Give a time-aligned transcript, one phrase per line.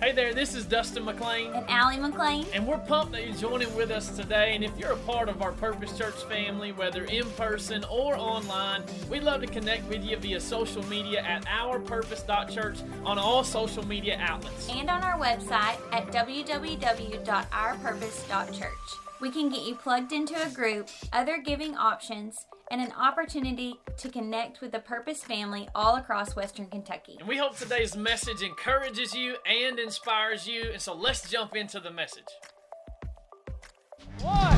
[0.00, 1.52] Hey there, this is Dustin McLean.
[1.52, 2.46] And Allie McLean.
[2.54, 4.54] And we're pumped that you're joining with us today.
[4.54, 8.84] And if you're a part of our Purpose Church family, whether in person or online,
[9.10, 14.18] we'd love to connect with you via social media at ourpurpose.church on all social media
[14.20, 14.68] outlets.
[14.68, 19.07] And on our website at www.ourpurpose.church.
[19.20, 24.08] We can get you plugged into a group, other giving options, and an opportunity to
[24.08, 27.16] connect with the Purpose family all across Western Kentucky.
[27.18, 30.70] And we hope today's message encourages you and inspires you.
[30.72, 32.28] And so let's jump into the message.
[34.20, 34.52] What?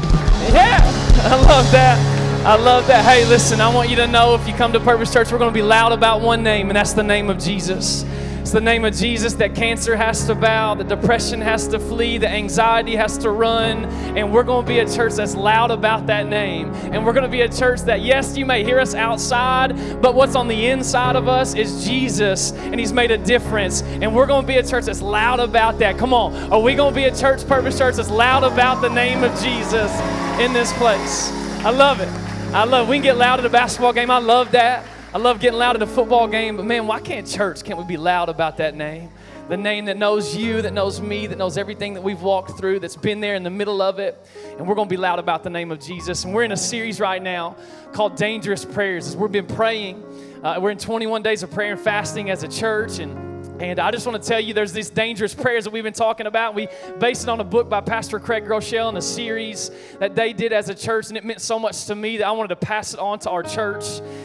[0.52, 0.78] Yeah,
[1.22, 2.46] I love that.
[2.46, 3.02] I love that.
[3.02, 5.52] Hey, listen, I want you to know if you come to Purpose Church, we're going
[5.52, 8.04] to be loud about one name, and that's the name of Jesus.
[8.40, 12.16] It's the name of Jesus that cancer has to bow, the depression has to flee,
[12.16, 13.84] the anxiety has to run.
[14.16, 16.72] And we're going to be a church that's loud about that name.
[16.74, 20.14] And we're going to be a church that, yes, you may hear us outside, but
[20.14, 23.82] what's on the inside of us is Jesus, and He's made a difference.
[23.82, 25.98] And we're going to be a church that's loud about that.
[25.98, 26.34] Come on.
[26.50, 29.38] Are we going to be a church, Purpose Church, that's loud about the name of
[29.38, 29.92] Jesus
[30.40, 31.30] in this place?
[31.62, 32.08] I love it.
[32.54, 32.90] I love it.
[32.90, 34.10] We can get loud at a basketball game.
[34.10, 34.84] I love that.
[35.12, 37.64] I love getting loud at a football game, but man, why can't church?
[37.64, 39.10] Can't we be loud about that name?
[39.48, 42.78] The name that knows you, that knows me, that knows everything that we've walked through,
[42.78, 44.24] that's been there in the middle of it.
[44.56, 46.22] And we're going to be loud about the name of Jesus.
[46.22, 47.56] And we're in a series right now
[47.92, 49.08] called Dangerous Prayers.
[49.08, 50.00] As we've been praying,
[50.44, 53.00] uh, we're in 21 days of prayer and fasting as a church.
[53.00, 53.29] And
[53.60, 56.26] and I just want to tell you there's these dangerous prayers that we've been talking
[56.26, 56.54] about.
[56.54, 60.32] We based it on a book by Pastor Craig Groeschel and a series that they
[60.32, 62.56] did as a church, and it meant so much to me that I wanted to
[62.56, 63.84] pass it on to our church.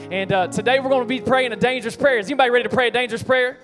[0.10, 2.18] And uh, today we're going to be praying a dangerous prayer.
[2.18, 3.58] Is anybody ready to pray a dangerous prayer?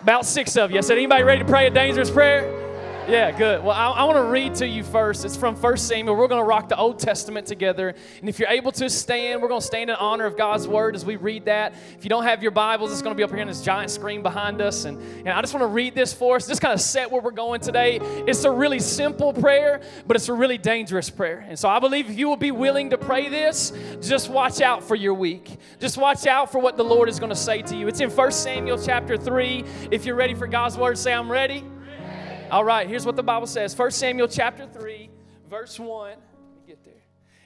[0.00, 0.78] About six of you.
[0.78, 2.65] I said, anybody ready to pray a dangerous prayer?
[3.08, 3.62] Yeah, good.
[3.62, 5.24] Well, I, I want to read to you first.
[5.24, 6.16] It's from 1 Samuel.
[6.16, 7.94] We're going to rock the Old Testament together.
[8.18, 10.96] And if you're able to stand, we're going to stand in honor of God's word
[10.96, 11.72] as we read that.
[11.96, 13.92] If you don't have your Bibles, it's going to be up here on this giant
[13.92, 14.86] screen behind us.
[14.86, 17.22] And, and I just want to read this for us, just kind of set where
[17.22, 18.00] we're going today.
[18.26, 21.46] It's a really simple prayer, but it's a really dangerous prayer.
[21.48, 23.72] And so I believe if you will be willing to pray this,
[24.02, 25.58] just watch out for your week.
[25.78, 27.86] Just watch out for what the Lord is going to say to you.
[27.86, 29.64] It's in 1 Samuel chapter 3.
[29.92, 31.62] If you're ready for God's word, say, I'm ready.
[32.50, 35.10] All right, here's what the Bible says 1 Samuel chapter 3,
[35.48, 36.10] verse 1.
[36.10, 36.22] Let me
[36.64, 36.94] get there.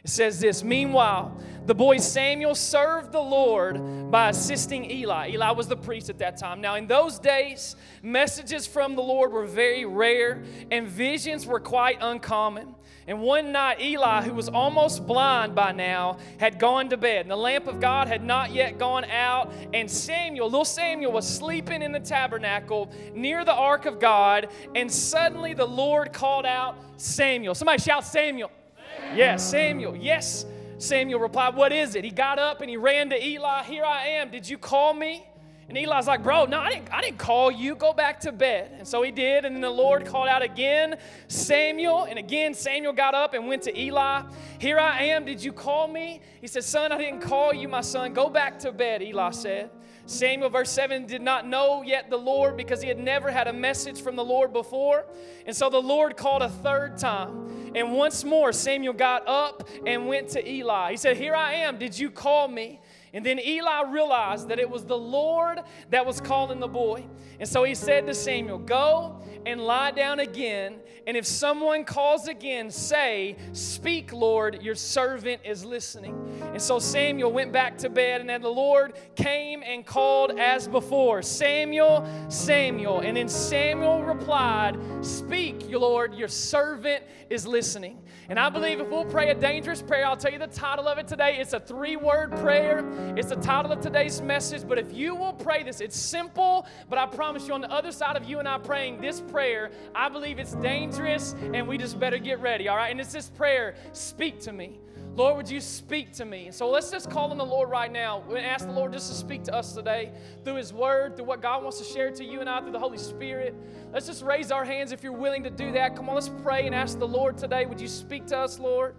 [0.04, 5.30] It says this Meanwhile, the boy Samuel served the Lord by assisting Eli.
[5.30, 6.60] Eli was the priest at that time.
[6.60, 11.98] Now, in those days, messages from the Lord were very rare and visions were quite
[12.00, 12.74] uncommon.
[13.10, 17.22] And one night, Eli, who was almost blind by now, had gone to bed.
[17.22, 19.52] And the lamp of God had not yet gone out.
[19.74, 24.50] And Samuel, little Samuel, was sleeping in the tabernacle near the ark of God.
[24.76, 27.56] And suddenly the Lord called out, Samuel.
[27.56, 28.52] Somebody shout, Samuel.
[28.96, 29.16] Samuel.
[29.16, 29.96] Yes, Samuel.
[29.96, 30.46] Yes.
[30.78, 32.04] Samuel replied, What is it?
[32.04, 33.64] He got up and he ran to Eli.
[33.64, 34.30] Here I am.
[34.30, 35.26] Did you call me?
[35.70, 37.76] And Eli's like, Bro, no, I didn't, I didn't call you.
[37.76, 38.72] Go back to bed.
[38.78, 39.44] And so he did.
[39.44, 40.98] And then the Lord called out again,
[41.28, 42.06] Samuel.
[42.06, 44.22] And again, Samuel got up and went to Eli.
[44.58, 45.24] Here I am.
[45.24, 46.22] Did you call me?
[46.40, 48.12] He said, Son, I didn't call you, my son.
[48.12, 49.70] Go back to bed, Eli said.
[50.06, 53.52] Samuel, verse 7, did not know yet the Lord because he had never had a
[53.52, 55.06] message from the Lord before.
[55.46, 57.72] And so the Lord called a third time.
[57.76, 60.90] And once more, Samuel got up and went to Eli.
[60.90, 61.78] He said, Here I am.
[61.78, 62.79] Did you call me?
[63.12, 65.60] And then Eli realized that it was the Lord
[65.90, 67.06] that was calling the boy.
[67.40, 70.76] And so he said to Samuel, Go and lie down again.
[71.06, 76.14] And if someone calls again, say, Speak, Lord, your servant is listening.
[76.52, 80.68] And so Samuel went back to bed, and then the Lord came and called as
[80.68, 83.00] before Samuel, Samuel.
[83.00, 87.98] And then Samuel replied, Speak, Lord, your servant is listening.
[88.30, 90.98] And I believe if we'll pray a dangerous prayer, I'll tell you the title of
[90.98, 91.38] it today.
[91.40, 94.62] It's a three word prayer, it's the title of today's message.
[94.68, 97.90] But if you will pray this, it's simple, but I promise you, on the other
[97.90, 101.98] side of you and I praying this prayer, I believe it's dangerous, and we just
[101.98, 102.92] better get ready, all right?
[102.92, 104.78] And it's this prayer Speak to me.
[105.20, 106.48] Lord, would you speak to me?
[106.50, 109.14] So let's just call on the Lord right now and ask the Lord just to
[109.14, 110.12] speak to us today
[110.46, 112.78] through His Word, through what God wants to share to you and I through the
[112.78, 113.54] Holy Spirit.
[113.92, 115.94] Let's just raise our hands if you're willing to do that.
[115.94, 118.94] Come on, let's pray and ask the Lord today, would you speak to us, Lord?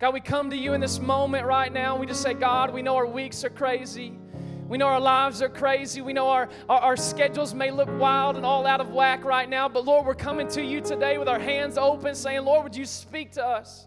[0.00, 1.96] God, we come to you in this moment right now.
[1.96, 4.18] We just say, God, we know our weeks are crazy.
[4.68, 6.02] We know our lives are crazy.
[6.02, 9.48] We know our, our, our, schedules may look wild and all out of whack right
[9.48, 9.70] now.
[9.70, 12.84] But Lord, we're coming to you today with our hands open, saying, Lord, would you
[12.84, 13.86] speak to us?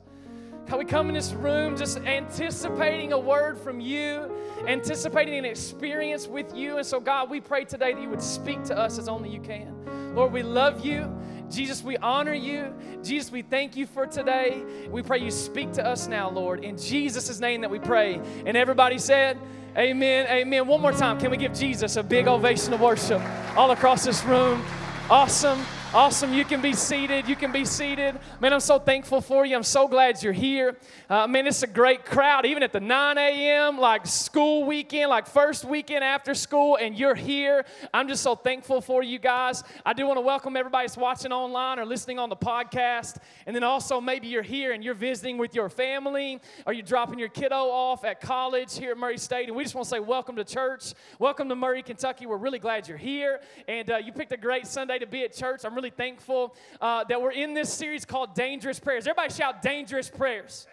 [0.67, 4.29] How we come in this room just anticipating a word from you,
[4.67, 6.75] anticipating an experience with you.
[6.75, 9.39] And so, God, we pray today that you would speak to us as only you
[9.39, 10.13] can.
[10.13, 11.09] Lord, we love you.
[11.49, 12.73] Jesus, we honor you.
[13.01, 14.61] Jesus, we thank you for today.
[14.89, 16.65] We pray you speak to us now, Lord.
[16.65, 18.19] In Jesus' name that we pray.
[18.45, 19.39] And everybody said,
[19.77, 20.67] Amen, amen.
[20.67, 23.21] One more time, can we give Jesus a big ovation of worship
[23.55, 24.61] all across this room?
[25.09, 25.63] Awesome.
[25.93, 26.33] Awesome.
[26.33, 27.29] You can be seated.
[27.29, 28.19] You can be seated.
[28.41, 29.55] Man, I'm so thankful for you.
[29.55, 30.75] I'm so glad you're here.
[31.09, 35.27] Uh, man, it's a great crowd, even at the 9 a.m., like school weekend, like
[35.27, 37.63] first weekend after school, and you're here.
[37.93, 39.63] I'm just so thankful for you guys.
[39.85, 43.15] I do want to welcome everybody that's watching online or listening on the podcast.
[43.45, 47.17] And then also, maybe you're here and you're visiting with your family or you're dropping
[47.17, 49.47] your kiddo off at college here at Murray State.
[49.47, 50.93] And we just want to say, welcome to church.
[51.17, 52.25] Welcome to Murray, Kentucky.
[52.25, 53.39] We're really glad you're here.
[53.69, 55.61] And uh, you picked a great Sunday to be at church.
[55.63, 59.05] I'm really thankful uh, that we're in this series called Dangerous Prayers.
[59.05, 60.65] Everybody shout Dangerous Prayers.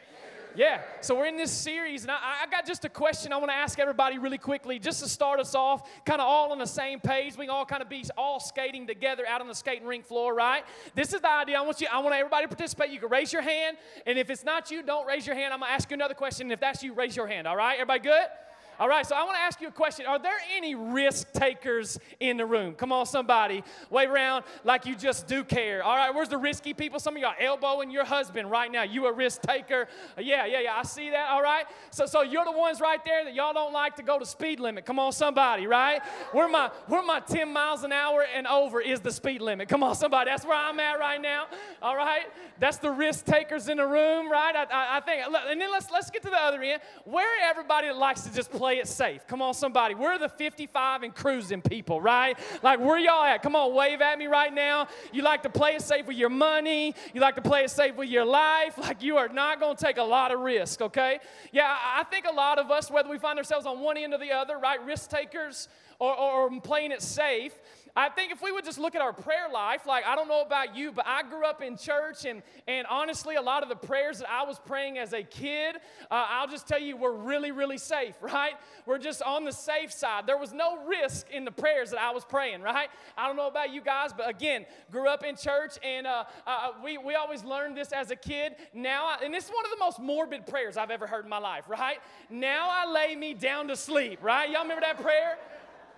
[0.57, 3.51] Yeah, so we're in this series, and I, I, got just a question I want
[3.51, 6.67] to ask everybody really quickly, just to start us off, kind of all on the
[6.67, 7.37] same page.
[7.37, 10.33] We can all kind of be all skating together out on the skating rink floor,
[10.33, 10.65] right?
[10.95, 11.59] This is the idea.
[11.59, 11.89] I want you.
[11.93, 12.91] I want everybody to participate.
[12.91, 13.77] You can raise your hand,
[14.07, 15.53] and if it's not you, don't raise your hand.
[15.53, 16.47] I'm gonna ask you another question.
[16.47, 17.47] And if that's you, raise your hand.
[17.47, 18.27] All right, everybody good?
[18.79, 20.07] All right, so I want to ask you a question.
[20.07, 22.75] Are there any risk takers in the room?
[22.75, 23.63] Come on, somebody.
[23.91, 25.83] Wave around like you just do care.
[25.83, 26.99] All right, where's the risky people?
[26.99, 28.83] Some of y'all elbowing your husband right now.
[28.83, 29.87] You a risk taker.
[30.19, 30.75] Yeah, yeah, yeah.
[30.77, 31.31] I see that.
[31.31, 31.67] All right.
[31.91, 34.59] So so you're the ones right there that y'all don't like to go to speed
[34.59, 34.85] limit.
[34.85, 36.03] Come on, somebody, right?
[36.33, 39.69] Where my where my 10 miles an hour and over is the speed limit.
[39.69, 40.31] Come on, somebody.
[40.31, 41.47] That's where I'm at right now.
[41.81, 42.25] All right.
[42.59, 44.55] That's the risk takers in the room, right?
[44.55, 45.23] I, I, I think.
[45.27, 46.81] And then let's let's get to the other end.
[47.05, 49.27] Where everybody likes to just play play it safe.
[49.27, 49.95] Come on, somebody.
[49.95, 52.39] We're the 55 and cruising people, right?
[52.63, 53.43] Like, where y'all at?
[53.43, 54.89] Come on, wave at me right now.
[55.13, 57.95] You like to play it safe with your money, you like to play it safe
[57.95, 58.79] with your life.
[58.79, 61.19] Like, you are not going to take a lot of risk, okay?
[61.53, 64.19] Yeah, I think a lot of us, whether we find ourselves on one end or
[64.19, 65.69] the other, right, risk takers
[65.99, 67.53] or, or, or playing it safe,
[67.97, 70.43] I think if we would just look at our prayer life, like I don't know
[70.43, 73.77] about you, but I grew up in church, and, and honestly, a lot of the
[73.77, 75.77] prayers that I was praying as a kid,
[76.11, 78.55] uh, I'll just tell you, were really, really safe, right?
[78.85, 80.27] We're just on the safe side.
[80.27, 82.89] There was no risk in the prayers that I was praying, right?
[83.17, 86.73] I don't know about you guys, but again, grew up in church, and uh, uh,
[86.83, 88.57] we, we always learned this as a kid.
[88.73, 91.31] Now, I, and this is one of the most morbid prayers I've ever heard in
[91.31, 91.99] my life, right?
[92.29, 94.51] Now I lay me down to sleep, right?
[94.51, 95.39] Y'all remember that prayer?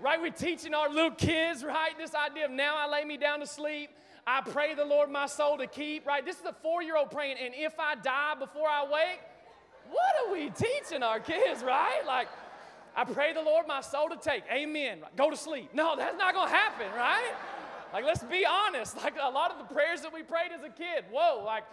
[0.00, 0.20] Right?
[0.20, 1.96] We're teaching our little kids, right?
[1.98, 3.90] This idea of now I lay me down to sleep.
[4.26, 6.24] I pray the Lord my soul to keep, right?
[6.24, 9.20] This is a four year old praying, and if I die before I wake,
[9.90, 12.02] what are we teaching our kids, right?
[12.06, 12.28] Like,
[12.96, 14.42] I pray the Lord my soul to take.
[14.50, 14.98] Amen.
[15.16, 15.70] Go to sleep.
[15.74, 17.32] No, that's not going to happen, right?
[17.92, 18.96] Like, let's be honest.
[18.96, 21.64] Like, a lot of the prayers that we prayed as a kid, whoa, like,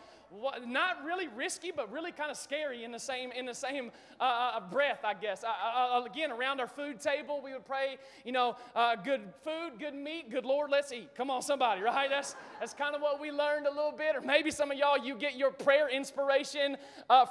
[0.65, 4.24] not really risky, but really kind of scary in the same in the same uh,
[4.24, 5.44] uh breath, I guess.
[5.44, 9.21] Uh, uh, uh, again, around our food table, we would pray, you know, uh, good
[9.44, 11.09] food, good meat, good Lord, let's eat.
[11.15, 12.09] Come on, somebody, right?
[12.09, 14.15] That's that's kind of what we learned a little bit.
[14.15, 16.77] Or maybe some of y'all, you get your prayer inspiration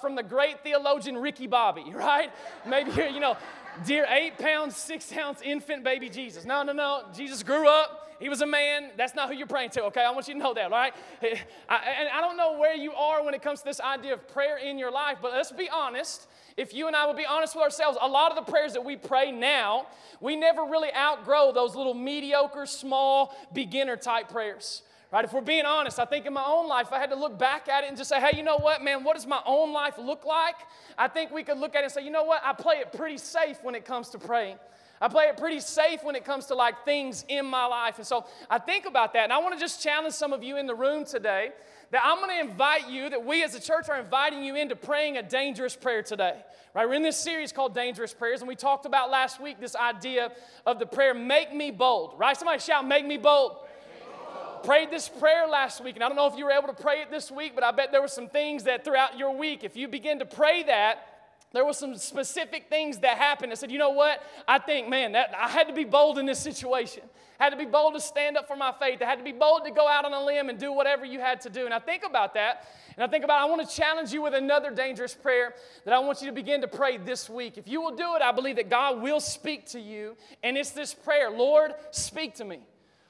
[0.01, 2.31] from the great theologian Ricky Bobby, right?
[2.67, 3.37] Maybe you know,
[3.85, 6.45] dear eight pounds, six ounce infant baby Jesus.
[6.45, 7.05] No, no, no.
[7.15, 8.02] Jesus grew up.
[8.23, 8.91] He was a man.
[8.97, 10.05] That's not who you're praying to, okay?
[10.05, 10.95] I want you to know that, all right?
[11.69, 14.29] I, and I don't know where you are when it comes to this idea of
[14.29, 16.29] prayer in your life, but let's be honest.
[16.57, 18.85] If you and I would be honest with ourselves, a lot of the prayers that
[18.85, 19.87] we pray now,
[20.21, 24.83] we never really outgrow those little mediocre, small, beginner type prayers.
[25.11, 25.25] Right?
[25.25, 27.69] If we're being honest, I think in my own life, I had to look back
[27.69, 29.99] at it and just say, hey, you know what, man, what does my own life
[29.99, 30.55] look like?
[30.97, 32.93] I think we could look at it and say, you know what, I play it
[32.93, 34.59] pretty safe when it comes to praying.
[35.03, 37.99] I play it pretty safe when it comes to like things in my life.
[37.99, 39.25] And so I think about that.
[39.25, 41.51] And I want to just challenge some of you in the room today
[41.91, 44.77] that I'm going to invite you, that we as a church are inviting you into
[44.77, 46.37] praying a dangerous prayer today.
[46.73, 46.89] Right?
[46.89, 50.31] We're in this series called Dangerous Prayers, and we talked about last week this idea
[50.65, 52.15] of the prayer, Make Me Bold.
[52.17, 52.37] Right?
[52.37, 53.57] Somebody shout, Make Me bold
[54.63, 57.01] prayed this prayer last week, and I don't know if you were able to pray
[57.01, 59.77] it this week, but I bet there were some things that throughout your week, if
[59.77, 61.12] you begin to pray that,
[61.53, 63.53] there were some specific things that happened.
[63.53, 64.23] I said, you know what?
[64.49, 67.03] I think, man, that I had to be bold in this situation.
[67.39, 69.03] I had to be bold to stand up for my faith.
[69.03, 71.21] I had to be bold to go out on a limb and do whatever you
[71.21, 71.65] had to do.
[71.65, 74.35] And I think about that, and I think about I want to challenge you with
[74.35, 75.55] another dangerous prayer
[75.85, 77.59] that I want you to begin to pray this week.
[77.59, 80.17] If you will do it, I believe that God will speak to you.
[80.43, 82.61] And it's this prayer Lord, speak to me.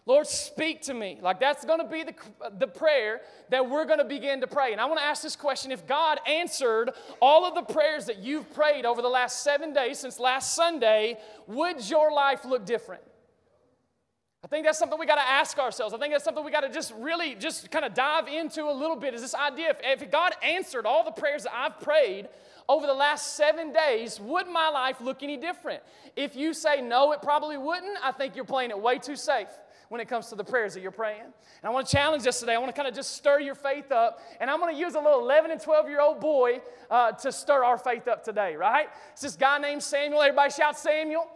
[0.04, 1.18] Lord, speak to me.
[1.22, 2.14] Like that's going to be the,
[2.58, 4.72] the prayer that we're going to begin to pray.
[4.72, 6.90] And I want to ask this question if God answered
[7.20, 11.18] all of the prayers that you've prayed over the last seven days since last Sunday,
[11.46, 13.02] would your life look different?
[14.44, 15.94] I think that's something we got to ask ourselves.
[15.94, 18.72] I think that's something we got to just really just kind of dive into a
[18.74, 22.28] little bit is this idea if, if God answered all the prayers that I've prayed
[22.68, 25.80] over the last seven days, would my life look any different?
[26.16, 29.46] If you say no, it probably wouldn't, I think you're playing it way too safe
[29.92, 31.20] when it comes to the prayers that you're praying.
[31.20, 32.54] And I want to challenge us today.
[32.54, 34.20] I want to kind of just stir your faith up.
[34.40, 37.30] And I'm going to use a little 11 and 12 year old boy uh, to
[37.30, 38.86] stir our faith up today, right?
[39.12, 40.22] It's this guy named Samuel.
[40.22, 41.28] Everybody shout Samuel.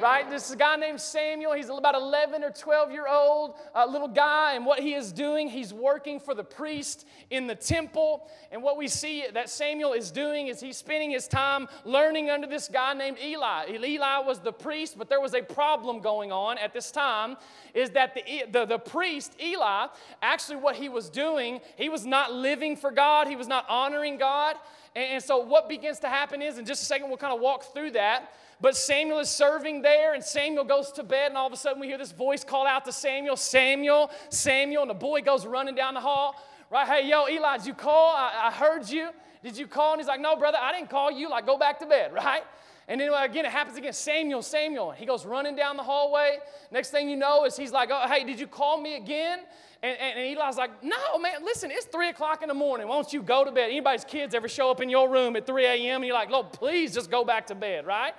[0.00, 0.28] Right?
[0.28, 1.52] This is a guy named Samuel.
[1.52, 5.48] He's about 11 or 12 year old uh, little guy, and what he is doing,
[5.48, 8.28] he's working for the priest in the temple.
[8.52, 12.46] And what we see that Samuel is doing is he's spending his time learning under
[12.46, 13.66] this guy named Eli.
[13.70, 17.36] Eli was the priest, but there was a problem going on at this time.
[17.74, 19.86] Is that the, the, the priest, Eli,
[20.22, 24.18] actually what he was doing, he was not living for God, he was not honoring
[24.18, 24.56] God.
[24.96, 27.72] And so, what begins to happen is, in just a second, we'll kind of walk
[27.72, 28.32] through that.
[28.60, 31.80] But Samuel is serving there, and Samuel goes to bed, and all of a sudden
[31.80, 35.76] we hear this voice call out to Samuel, Samuel, Samuel, and the boy goes running
[35.76, 36.34] down the hall.
[36.70, 38.14] Right, hey, yo, Eli, did you call?
[38.14, 39.10] I, I heard you.
[39.42, 39.92] Did you call?
[39.92, 41.30] And he's like, no, brother, I didn't call you.
[41.30, 42.42] Like, go back to bed, right?
[42.88, 43.92] And then again, it happens again.
[43.92, 44.90] Samuel, Samuel.
[44.90, 46.38] He goes running down the hallway.
[46.70, 49.40] Next thing you know is he's like, oh, hey, did you call me again?
[49.82, 52.88] And, and, and, Eli's like, no, man, listen, it's 3 o'clock in the morning.
[52.88, 53.70] Why don't you go to bed?
[53.70, 55.96] Anybody's kids ever show up in your room at 3 a.m.
[55.96, 58.14] and you're like, Lord, please just go back to bed, right?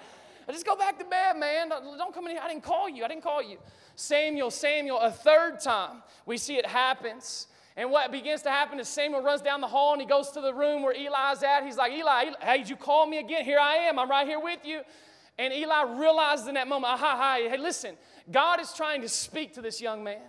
[0.52, 1.70] Just go back to bed, man.
[1.70, 2.42] Don't come in here.
[2.44, 3.06] I didn't call you.
[3.06, 3.58] I didn't call you.
[3.96, 7.48] Samuel, Samuel, a third time, we see it happens.
[7.78, 10.42] And what begins to happen is Samuel runs down the hall and he goes to
[10.42, 11.64] the room where Eli's at.
[11.64, 13.46] He's like, Eli, hey, did you call me again?
[13.46, 14.00] Here I am.
[14.00, 14.82] I'm right here with you.
[15.38, 17.96] And Eli realizes in that moment, aha, hi, hey, listen,
[18.30, 20.20] God is trying to speak to this young man.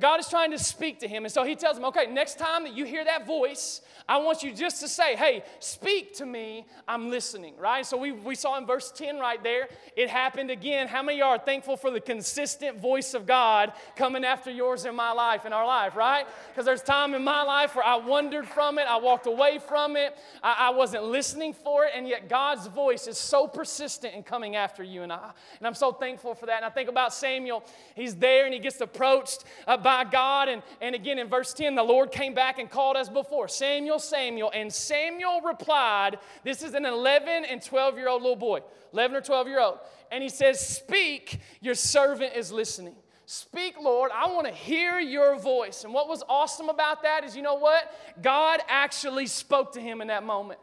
[0.00, 1.24] God is trying to speak to him.
[1.24, 4.42] And so he tells him, okay, next time that you hear that voice, I want
[4.42, 6.66] you just to say, hey, speak to me.
[6.86, 7.84] I'm listening, right?
[7.84, 10.88] So we, we saw in verse 10 right there, it happened again.
[10.88, 15.12] How many are thankful for the consistent voice of God coming after yours in my
[15.12, 16.26] life, in our life, right?
[16.48, 19.96] Because there's time in my life where I wandered from it, I walked away from
[19.96, 24.22] it, I, I wasn't listening for it, and yet God's voice is so persistent in
[24.22, 25.30] coming after you and I.
[25.58, 26.56] And I'm so thankful for that.
[26.56, 29.44] And I think about Samuel, he's there and he gets approached.
[29.66, 30.48] Uh, by God.
[30.48, 33.95] And, and again, in verse 10, the Lord came back and called as before Samuel,
[33.98, 34.50] Samuel.
[34.54, 38.60] And Samuel replied, This is an 11 and 12 year old little boy,
[38.92, 39.78] 11 or 12 year old.
[40.10, 42.96] And he says, Speak, your servant is listening.
[43.26, 44.12] Speak, Lord.
[44.14, 45.82] I want to hear your voice.
[45.82, 47.92] And what was awesome about that is, you know what?
[48.22, 50.60] God actually spoke to him in that moment.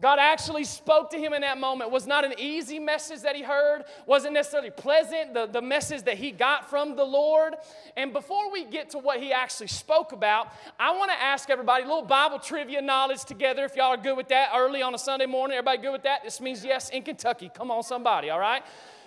[0.00, 1.90] God actually spoke to him in that moment.
[1.90, 6.02] It was not an easy message that he heard, wasn't necessarily pleasant, the, the message
[6.02, 7.54] that he got from the Lord.
[7.96, 11.84] And before we get to what he actually spoke about, I want to ask everybody
[11.84, 13.64] a little Bible trivia knowledge together.
[13.64, 16.24] If y'all are good with that early on a Sunday morning, everybody good with that?
[16.24, 17.50] This means yes in Kentucky.
[17.54, 18.62] Come on, somebody, all right?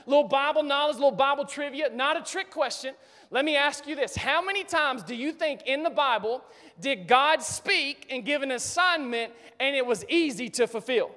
[0.08, 2.96] little Bible knowledge, little Bible trivia, not a trick question.
[3.29, 6.43] Let me ask you this How many times do you think in the Bible
[6.79, 11.12] did God speak and give an assignment and it was easy to fulfill?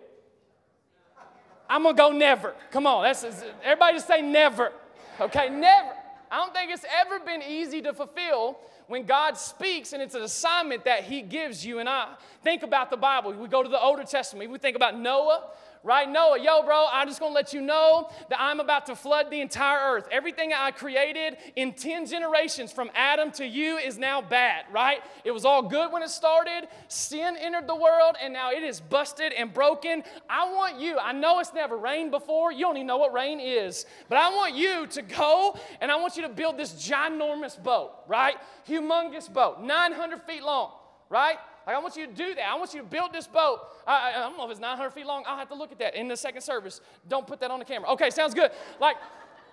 [1.69, 2.55] I'm gonna go never.
[2.73, 3.25] Come on, that's
[3.63, 4.73] everybody just say never.
[5.21, 5.91] Okay, never.
[6.31, 10.23] I don't think it's ever been easy to fulfill when God speaks and it's an
[10.23, 12.15] assignment that He gives you and I.
[12.43, 13.33] Think about the Bible.
[13.33, 14.51] We go to the Older Testament.
[14.51, 15.51] We think about Noah
[15.83, 16.09] right?
[16.09, 19.41] Noah, yo, bro, I'm just gonna let you know that I'm about to flood the
[19.41, 20.09] entire earth.
[20.11, 25.03] Everything I created in 10 generations from Adam to you is now bad, right?
[25.25, 26.69] It was all good when it started.
[26.89, 30.03] Sin entered the world, and now it is busted and broken.
[30.29, 32.53] I want you, I know it's never rained before.
[32.53, 35.97] You don't even know what rain is, but I want you to go and I
[35.97, 38.37] want you to build this ginormous boat, right?
[38.69, 40.73] Humongous boat, 900 feet long,
[41.09, 41.37] right?
[41.67, 42.49] Like, I want you to do that.
[42.49, 43.61] I want you to build this boat.
[43.87, 45.25] I, I, don't know if it's 900 feet long.
[45.27, 46.81] I'll have to look at that in the second service.
[47.09, 47.91] Don't put that on the camera.
[47.91, 48.51] Okay, sounds good.
[48.81, 48.97] Like,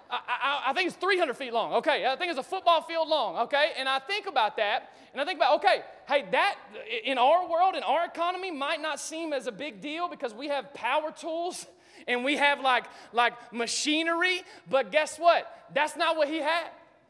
[0.10, 1.74] I, I, I, think it's 300 feet long.
[1.74, 3.38] Okay, I think it's a football field long.
[3.46, 6.56] Okay, and I think about that, and I think about okay, hey, that
[7.04, 10.48] in our world, in our economy, might not seem as a big deal because we
[10.48, 11.66] have power tools
[12.08, 14.44] and we have like like machinery.
[14.70, 15.52] But guess what?
[15.74, 16.68] That's not what he had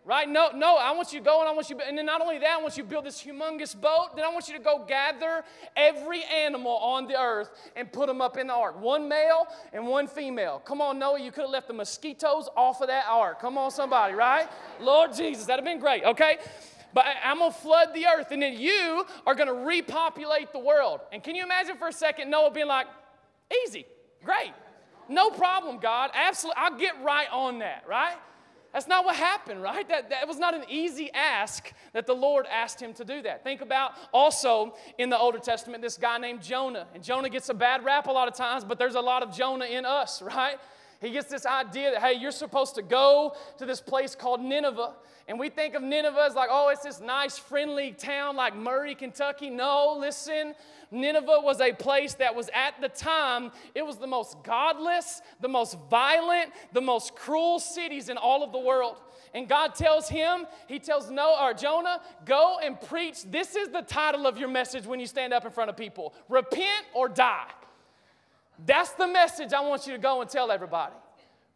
[0.08, 0.28] right?
[0.28, 2.40] No, no, I want you to go and I want you, and then not only
[2.40, 4.16] that, I want you to build this humongous boat.
[4.16, 5.44] Then I want you to go gather
[5.76, 8.80] every animal on the earth and put them up in the ark.
[8.82, 10.60] One male and one female.
[10.64, 13.42] Come on, Noah, you could have left the mosquitoes off of that ark.
[13.42, 14.48] Come on, somebody, right?
[14.80, 16.38] Lord Jesus, that'd have been great, okay?
[16.94, 21.02] But I'm gonna flood the earth, and then you are gonna repopulate the world.
[21.12, 22.88] And can you imagine for a second Noah being like,
[23.66, 23.86] easy,
[24.24, 24.54] great,
[25.10, 28.16] no problem, God, absolutely, I'll get right on that, right?
[28.77, 29.89] That's not what happened, right?
[29.89, 33.43] That, that was not an easy ask that the Lord asked him to do that.
[33.43, 36.86] Think about also in the Older Testament this guy named Jonah.
[36.93, 39.36] And Jonah gets a bad rap a lot of times, but there's a lot of
[39.36, 40.60] Jonah in us, right?
[41.00, 44.94] He gets this idea that, hey, you're supposed to go to this place called Nineveh.
[45.27, 48.96] And we think of Nineveh as like, oh, it's this nice, friendly town like Murray,
[48.96, 49.50] Kentucky.
[49.50, 50.56] No, listen.
[50.89, 55.50] Nineveh was a place that was at the time, it was the most godless, the
[55.50, 58.96] most violent, the most cruel cities in all of the world.
[59.34, 63.24] And God tells him, He tells Noah or Jonah, go and preach.
[63.24, 66.13] This is the title of your message when you stand up in front of people
[66.30, 67.51] repent or die.
[68.66, 70.94] That's the message I want you to go and tell everybody.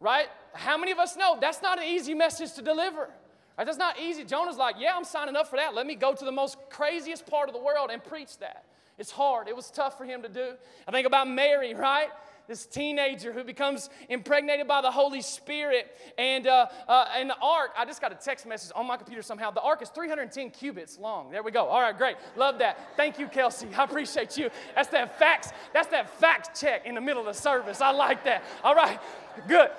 [0.00, 0.26] right?
[0.52, 3.08] How many of us know that's not an easy message to deliver?
[3.56, 3.64] Right?
[3.64, 4.24] That's not easy.
[4.24, 5.74] Jonah's like, yeah, I'm signing up for that.
[5.74, 8.64] Let me go to the most craziest part of the world and preach that.
[8.98, 9.48] It's hard.
[9.48, 10.52] It was tough for him to do.
[10.86, 12.08] I think about Mary, right?
[12.52, 15.90] This teenager who becomes impregnated by the Holy Spirit.
[16.18, 19.22] And, uh, uh, and the ark, I just got a text message on my computer
[19.22, 19.52] somehow.
[19.52, 21.30] The ark is 310 cubits long.
[21.30, 21.64] There we go.
[21.64, 22.16] All right, great.
[22.36, 22.78] Love that.
[22.94, 23.68] Thank you, Kelsey.
[23.78, 24.50] I appreciate you.
[24.74, 25.48] That's that facts.
[25.72, 27.80] That's that fact check in the middle of the service.
[27.80, 28.44] I like that.
[28.62, 29.00] All right,
[29.48, 29.70] good.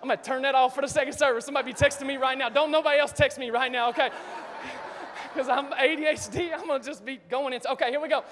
[0.00, 1.44] I'm gonna turn that off for the second service.
[1.44, 2.48] Somebody be texting me right now.
[2.48, 4.08] Don't nobody else text me right now, okay?
[5.34, 7.70] Because I'm ADHD, I'm gonna just be going into.
[7.72, 8.24] Okay, here we go.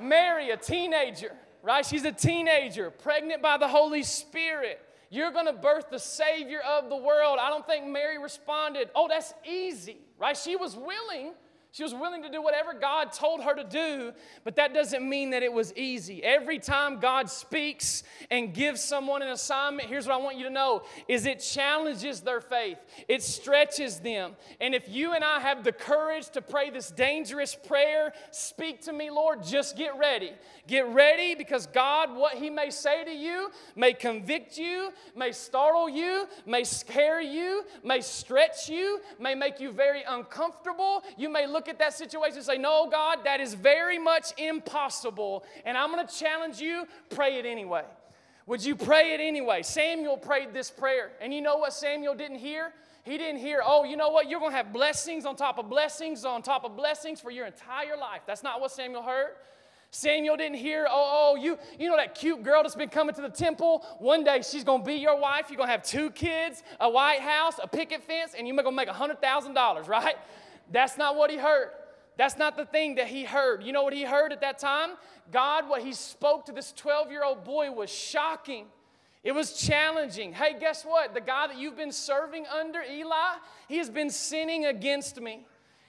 [0.00, 1.84] Mary, a teenager, right?
[1.84, 4.80] She's a teenager, pregnant by the Holy Spirit.
[5.10, 7.38] You're gonna birth the Savior of the world.
[7.40, 10.36] I don't think Mary responded, Oh, that's easy, right?
[10.36, 11.32] She was willing
[11.72, 14.12] she was willing to do whatever God told her to do,
[14.42, 16.22] but that doesn't mean that it was easy.
[16.22, 20.50] Every time God speaks and gives someone an assignment, here's what I want you to
[20.50, 22.78] know is it challenges their faith.
[23.06, 24.32] It stretches them.
[24.60, 28.92] And if you and I have the courage to pray this dangerous prayer, speak to
[28.92, 30.32] me, Lord, just get ready.
[30.66, 35.88] Get ready because God, what He may say to you, may convict you, may startle
[35.88, 41.02] you, may scare you, may stretch you, may make you very uncomfortable.
[41.16, 45.44] You may look at that situation and say, No, God, that is very much impossible.
[45.64, 47.84] And I'm going to challenge you, pray it anyway.
[48.46, 49.62] Would you pray it anyway?
[49.62, 51.12] Samuel prayed this prayer.
[51.20, 52.72] And you know what Samuel didn't hear?
[53.04, 54.28] He didn't hear, oh, you know what?
[54.28, 57.46] You're going to have blessings on top of blessings on top of blessings for your
[57.46, 58.22] entire life.
[58.26, 59.30] That's not what Samuel heard.
[59.90, 63.22] Samuel didn't hear, oh, oh, you, you know that cute girl that's been coming to
[63.22, 63.84] the temple?
[63.98, 65.46] One day she's gonna be your wife.
[65.48, 68.88] You're gonna have two kids, a White House, a picket fence, and you're gonna make
[68.88, 70.14] $100,000, right?
[70.70, 71.70] That's not what he heard.
[72.16, 73.62] That's not the thing that he heard.
[73.62, 74.90] You know what he heard at that time?
[75.32, 78.66] God, what he spoke to this 12 year old boy was shocking.
[79.22, 80.32] It was challenging.
[80.32, 81.14] Hey, guess what?
[81.14, 83.36] The guy that you've been serving under, Eli,
[83.68, 85.46] he has been sinning against me.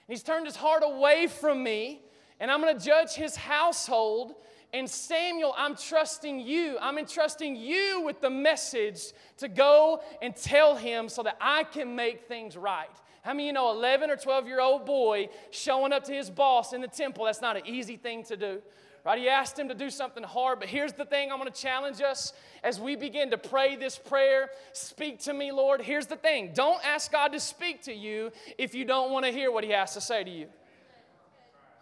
[0.08, 2.02] He's turned his heart away from me
[2.42, 4.34] and I'm going to judge his household.
[4.74, 6.76] And Samuel, I'm trusting you.
[6.80, 11.94] I'm entrusting you with the message to go and tell him so that I can
[11.94, 12.88] make things right.
[13.22, 16.72] How many you know 11 or 12 year old boy showing up to his boss
[16.72, 17.24] in the temple?
[17.24, 18.60] That's not an easy thing to do.
[19.04, 19.18] Right?
[19.18, 22.00] He asked him to do something hard, but here's the thing I'm going to challenge
[22.00, 22.32] us
[22.62, 24.50] as we begin to pray this prayer.
[24.72, 25.80] Speak to me, Lord.
[25.80, 29.32] Here's the thing don't ask God to speak to you if you don't want to
[29.32, 30.46] hear what He has to say to you.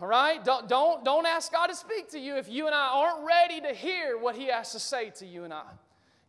[0.00, 0.42] All right?
[0.42, 3.60] Don't, don't, don't ask God to speak to you if you and I aren't ready
[3.60, 5.64] to hear what He has to say to you and I.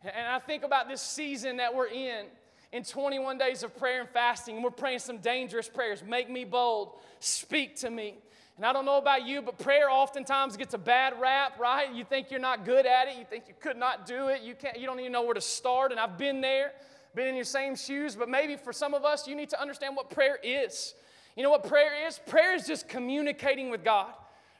[0.02, 2.26] And I think about this season that we're in,
[2.72, 6.02] in 21 days of prayer and fasting, and we're praying some dangerous prayers.
[6.02, 8.16] Make me bold, speak to me.
[8.56, 11.92] And I don't know about you, but prayer oftentimes gets a bad rap, right?
[11.92, 14.54] You think you're not good at it, you think you could not do it, you,
[14.54, 15.90] can't, you don't even know where to start.
[15.90, 16.72] And I've been there,
[17.14, 19.96] been in your same shoes, but maybe for some of us, you need to understand
[19.96, 20.94] what prayer is.
[21.36, 22.20] You know what prayer is?
[22.26, 24.12] Prayer is just communicating with God,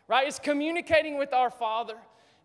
[0.09, 0.27] right?
[0.27, 1.97] It's communicating with our Father.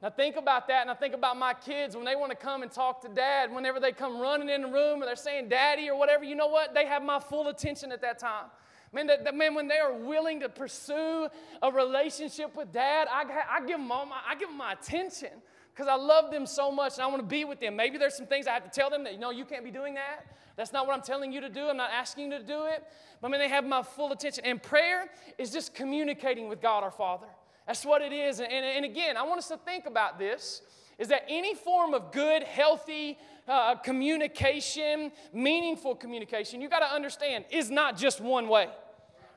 [0.01, 2.61] Now think about that, and I think about my kids when they want to come
[2.61, 5.89] and talk to dad, whenever they come running in the room and they're saying daddy
[5.89, 6.75] or whatever, you know what?
[6.75, 8.45] They have my full attention at that time.
[8.93, 11.27] Man, man, when they are willing to pursue
[11.61, 15.29] a relationship with dad, I, I give them all my, I give them my attention
[15.73, 17.75] because I love them so much and I want to be with them.
[17.75, 19.71] Maybe there's some things I have to tell them that, you know, you can't be
[19.71, 20.25] doing that.
[20.55, 21.67] That's not what I'm telling you to do.
[21.67, 22.83] I'm not asking you to do it.
[23.21, 24.45] But I mean, they have my full attention.
[24.45, 27.27] And prayer is just communicating with God our Father.
[27.67, 28.39] That's what it is.
[28.39, 30.61] And, and, again, I want us to think about this
[30.97, 37.45] is that any form of good, healthy uh, communication, meaningful communication, you got to understand,
[37.51, 38.67] is not just one way.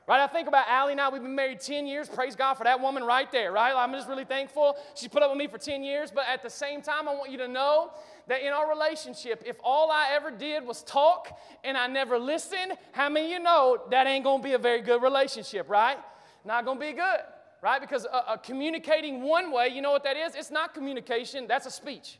[0.07, 0.19] Right?
[0.19, 2.09] I think about Allie and I, we've been married 10 years.
[2.09, 3.73] Praise God for that woman right there, right?
[3.75, 4.75] I'm just really thankful.
[4.95, 6.09] She put up with me for 10 years.
[6.09, 7.91] But at the same time, I want you to know
[8.27, 12.73] that in our relationship, if all I ever did was talk and I never listened,
[12.93, 15.97] how many of you know that ain't gonna be a very good relationship, right?
[16.43, 17.19] Not gonna be good,
[17.61, 17.79] right?
[17.79, 18.07] Because
[18.43, 20.35] communicating one way, you know what that is?
[20.35, 22.17] It's not communication, that's a speech.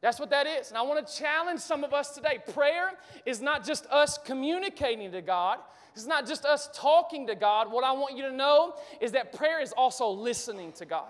[0.00, 0.68] That's what that is.
[0.68, 2.38] And I want to challenge some of us today.
[2.52, 2.92] Prayer
[3.26, 5.58] is not just us communicating to God,
[5.94, 7.72] it's not just us talking to God.
[7.72, 11.08] What I want you to know is that prayer is also listening to God.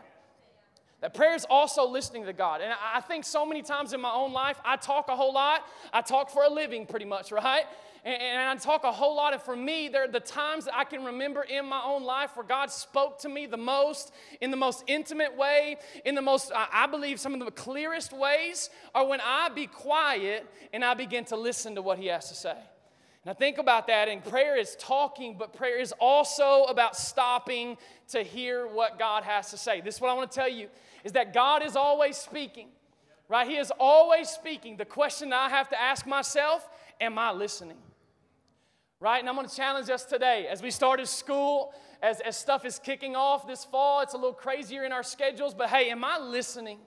[1.01, 2.61] That prayer is also listening to God.
[2.61, 5.64] And I think so many times in my own life, I talk a whole lot.
[5.92, 7.64] I talk for a living, pretty much, right?
[8.05, 9.33] And, I talk a whole lot.
[9.33, 12.37] And for me, there are the times that I can remember in my own life
[12.37, 16.53] where God spoke to me the most, in the most intimate way, in the most,
[16.55, 21.25] I believe, some of the clearest ways, are when I be quiet and I begin
[21.27, 22.57] to listen to what He has to say.
[23.27, 24.09] Now, think about that.
[24.09, 27.77] And prayer is talking, but prayer is also about stopping
[28.09, 29.81] to hear what God has to say.
[29.81, 30.69] This is what I want to tell you
[31.05, 32.69] is that God is always speaking.
[33.29, 33.47] right?
[33.47, 34.77] He is always speaking.
[34.77, 36.67] The question I have to ask myself
[37.01, 37.77] am I listening?
[39.01, 39.21] Right?
[39.21, 43.15] And I'm to challenge us today as we started school, as, as stuff is kicking
[43.15, 44.01] off this fall.
[44.01, 46.79] It's a little crazier in our schedules, but hey, am I listening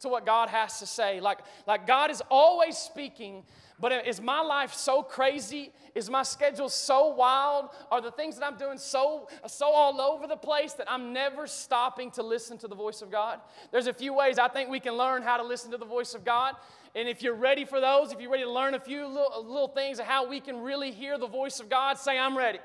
[0.00, 1.20] to what God has to say?
[1.20, 3.44] Like, like God is always speaking,
[3.78, 5.72] but is my life so crazy?
[5.94, 7.68] Is my schedule so wild?
[7.92, 11.46] Are the things that I'm doing so, so all over the place that I'm never
[11.46, 13.38] stopping to listen to the voice of God?
[13.70, 16.14] There's a few ways I think we can learn how to listen to the voice
[16.14, 16.56] of God.
[16.94, 19.68] And if you're ready for those, if you're ready to learn a few little, little
[19.68, 22.58] things of how we can really hear the voice of God, say, I'm ready.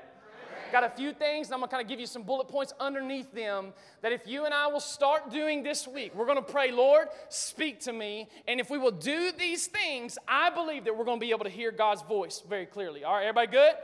[0.72, 3.30] Got a few things, and I'm gonna kind of give you some bullet points underneath
[3.32, 7.06] them that if you and I will start doing this week, we're gonna pray, Lord,
[7.28, 8.28] speak to me.
[8.48, 11.50] And if we will do these things, I believe that we're gonna be able to
[11.50, 13.04] hear God's voice very clearly.
[13.04, 13.74] All right, everybody good?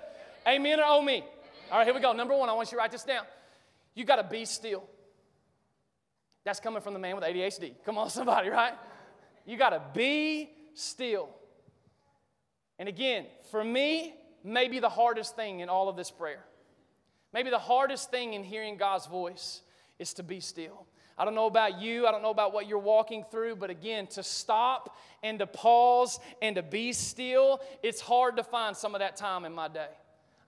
[0.46, 1.24] Amen or oh me?
[1.70, 2.12] All right, here we go.
[2.12, 3.24] Number one, I want you to write this down.
[3.94, 4.82] You gotta be still.
[6.44, 7.74] That's coming from the man with ADHD.
[7.84, 8.74] Come on, somebody, right?
[9.44, 11.28] You gotta be still.
[12.78, 16.44] And again, for me, maybe the hardest thing in all of this prayer
[17.32, 19.62] Maybe the hardest thing in hearing God's voice
[19.98, 20.86] is to be still.
[21.16, 24.06] I don't know about you, I don't know about what you're walking through, but again,
[24.08, 29.00] to stop and to pause and to be still, it's hard to find some of
[29.00, 29.88] that time in my day.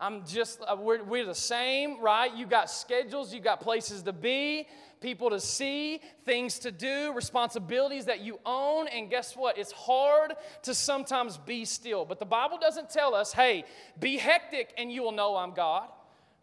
[0.01, 2.35] I'm just, uh, we're, we're the same, right?
[2.35, 4.67] You got schedules, you got places to be,
[5.01, 9.57] people to see, things to do, responsibilities that you own, and guess what?
[9.57, 12.05] It's hard to sometimes be still.
[12.05, 13.65] But the Bible doesn't tell us, hey,
[14.01, 15.89] be hectic and you will know I'm God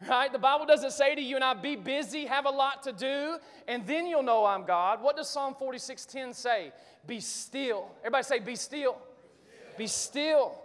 [0.10, 0.32] right?
[0.32, 3.38] The Bible doesn't say to you and I, be busy, have a lot to do,
[3.68, 5.02] and then you'll know I'm God.
[5.02, 6.72] What does Psalm 46:10 say?
[7.06, 7.90] Be still.
[8.00, 8.98] Everybody say, be still.
[9.78, 10.58] Be still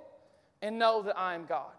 [0.62, 1.70] and know that I am God.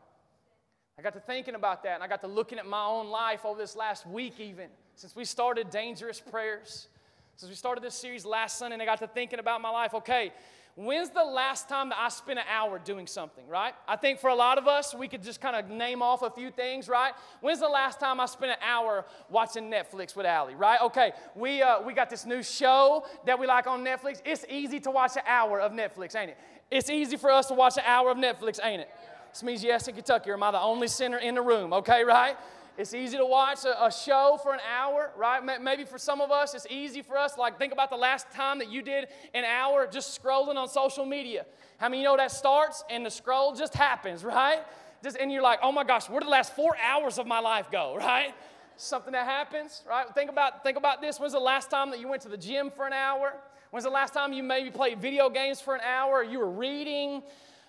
[0.99, 3.45] I got to thinking about that, and I got to looking at my own life
[3.45, 6.87] over this last week, even since we started Dangerous Prayers.
[7.35, 9.93] Since we started this series last Sunday, and I got to thinking about my life.
[9.93, 10.31] Okay,
[10.77, 13.73] When's the last time that I spent an hour doing something, right?
[13.87, 16.29] I think for a lot of us, we could just kind of name off a
[16.29, 17.13] few things, right?
[17.41, 20.79] When's the last time I spent an hour watching Netflix with Allie, right?
[20.81, 24.21] Okay, we, uh, we got this new show that we like on Netflix.
[24.23, 26.37] It's easy to watch an hour of Netflix, ain't it?
[26.69, 28.89] It's easy for us to watch an hour of Netflix, ain't it?
[29.37, 32.03] This means yes in Kentucky, or am I the only sinner in the room, okay,
[32.03, 32.35] right?
[32.75, 35.61] It's easy to watch a, a, show for an hour, right?
[35.61, 37.37] Maybe for some of us, it's easy for us.
[37.37, 41.05] Like, think about the last time that you did an hour just scrolling on social
[41.05, 41.45] media.
[41.77, 44.61] How many you know that starts and the scroll just happens, right?
[45.03, 47.39] Just, and you're like, oh my gosh, where did the last four hours of my
[47.39, 48.33] life go, right?
[48.75, 50.07] Something that happens, right?
[50.15, 51.19] Think about, think about this.
[51.19, 53.35] When's the last time that you went to the gym for an hour?
[53.69, 56.23] When's the last time you maybe played video games for an hour?
[56.23, 57.21] You were reading?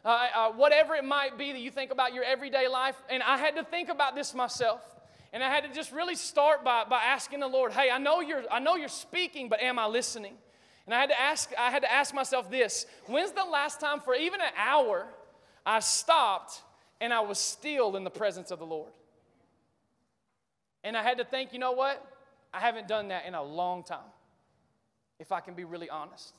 [0.05, 2.97] Uh, uh, whatever it might be that you think about your everyday life.
[3.11, 4.81] And I had to think about this myself.
[5.33, 8.21] And I had to just really start by, by asking the Lord, hey, I know
[8.21, 10.35] you're I know you're speaking, but am I listening?
[10.87, 14.01] And I had to ask, I had to ask myself this: when's the last time
[14.01, 15.07] for even an hour
[15.67, 16.63] I stopped
[17.01, 18.93] and I was still in the presence of the Lord?
[20.83, 22.03] And I had to think, you know what?
[22.55, 23.99] I haven't done that in a long time,
[25.19, 26.33] if I can be really honest.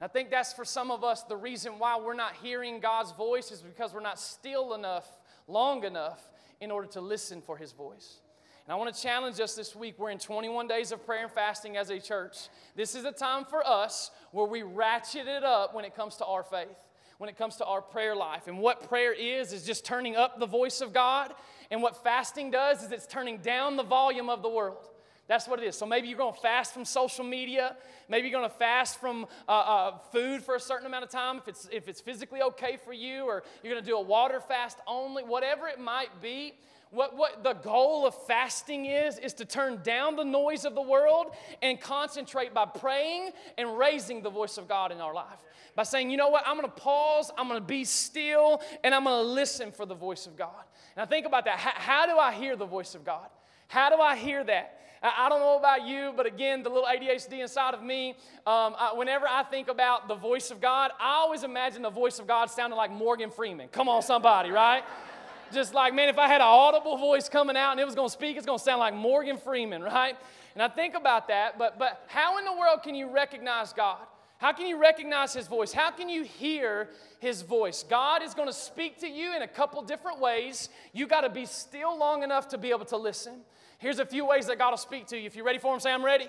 [0.00, 3.50] I think that's for some of us the reason why we're not hearing God's voice
[3.50, 5.08] is because we're not still enough,
[5.48, 6.30] long enough
[6.60, 8.20] in order to listen for his voice.
[8.66, 9.94] And I want to challenge us this week.
[9.98, 12.48] We're in 21 days of prayer and fasting as a church.
[12.74, 16.26] This is a time for us where we ratchet it up when it comes to
[16.26, 16.76] our faith,
[17.18, 18.48] when it comes to our prayer life.
[18.48, 21.32] And what prayer is, is just turning up the voice of God.
[21.70, 24.90] And what fasting does is it's turning down the volume of the world.
[25.28, 25.76] That's what it is.
[25.76, 27.76] So maybe you're going to fast from social media.
[28.08, 31.38] Maybe you're going to fast from uh, uh, food for a certain amount of time
[31.38, 34.40] if it's, if it's physically okay for you, or you're going to do a water
[34.40, 36.54] fast only, whatever it might be.
[36.90, 40.82] What, what the goal of fasting is, is to turn down the noise of the
[40.82, 45.42] world and concentrate by praying and raising the voice of God in our life.
[45.74, 49.20] By saying, you know what, I'm gonna pause, I'm gonna be still, and I'm gonna
[49.20, 50.64] listen for the voice of God.
[50.96, 51.58] I think about that.
[51.58, 53.28] How, how do I hear the voice of God?
[53.68, 54.80] How do I hear that?
[55.02, 58.10] I don't know about you, but again, the little ADHD inside of me,
[58.46, 62.18] um, I, whenever I think about the voice of God, I always imagine the voice
[62.18, 63.68] of God sounding like Morgan Freeman.
[63.68, 64.82] Come on, somebody, right?
[65.52, 68.08] Just like, man, if I had an audible voice coming out and it was going
[68.08, 70.16] to speak, it's going to sound like Morgan Freeman, right?
[70.54, 73.98] And I think about that, but, but how in the world can you recognize God?
[74.38, 75.72] How can you recognize His voice?
[75.72, 76.88] How can you hear
[77.20, 77.84] His voice?
[77.88, 80.68] God is going to speak to you in a couple different ways.
[80.92, 83.40] You got to be still long enough to be able to listen.
[83.78, 85.26] Here's a few ways that God will speak to you.
[85.26, 86.28] If you're ready for Him, say, I'm ready.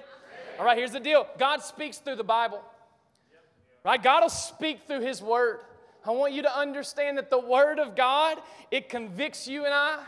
[0.59, 2.61] All right, here's the deal God speaks through the Bible,
[3.83, 4.01] right?
[4.01, 5.59] God will speak through His Word.
[6.05, 8.37] I want you to understand that the Word of God,
[8.71, 10.03] it convicts you and I,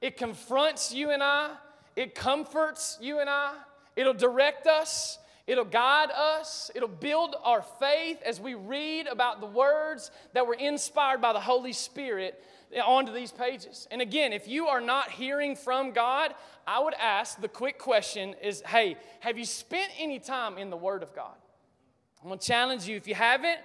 [0.00, 1.50] it confronts you and I,
[1.96, 3.54] it comforts you and I,
[3.96, 5.18] it'll direct us,
[5.50, 10.54] It'll guide us, it'll build our faith as we read about the words that were
[10.54, 12.40] inspired by the Holy Spirit
[12.84, 13.88] onto these pages.
[13.90, 16.34] And again, if you are not hearing from God,
[16.66, 20.76] I would ask the quick question is hey, have you spent any time in the
[20.76, 21.34] Word of God?
[22.22, 22.96] I'm gonna challenge you.
[22.96, 23.58] If you haven't,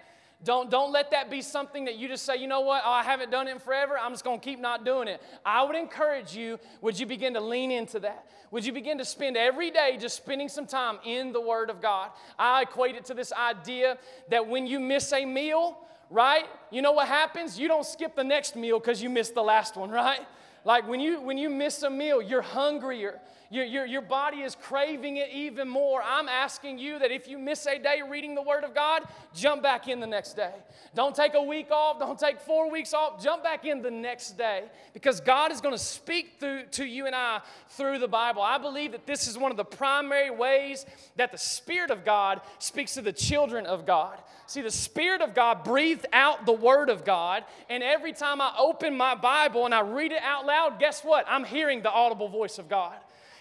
[0.44, 3.04] don't, don't let that be something that you just say, you know what, oh, I
[3.04, 3.98] haven't done it in forever.
[4.00, 5.22] I'm just going to keep not doing it.
[5.46, 8.28] I would encourage you, would you begin to lean into that?
[8.52, 11.82] Would you begin to spend every day just spending some time in the Word of
[11.82, 12.12] God?
[12.38, 13.98] I equate it to this idea
[14.30, 15.78] that when you miss a meal,
[16.10, 17.60] right, you know what happens?
[17.60, 20.22] You don't skip the next meal because you missed the last one, right?
[20.66, 23.22] Like when you when you miss a meal, you're hungrier.
[23.52, 26.02] Your, your, your body is craving it even more.
[26.04, 29.62] I'm asking you that if you miss a day reading the Word of God, jump
[29.62, 30.54] back in the next day.
[30.96, 34.38] Don't take a week off, don't take four weeks off, jump back in the next
[34.38, 38.42] day because God is going to speak through, to you and I through the Bible.
[38.42, 42.42] I believe that this is one of the primary ways that the Spirit of God
[42.58, 44.18] speaks to the children of God.
[44.48, 48.54] See, the Spirit of God breathed out the Word of God, and every time I
[48.58, 51.26] open my Bible and I read it out loud, guess what?
[51.28, 52.96] I'm hearing the audible voice of God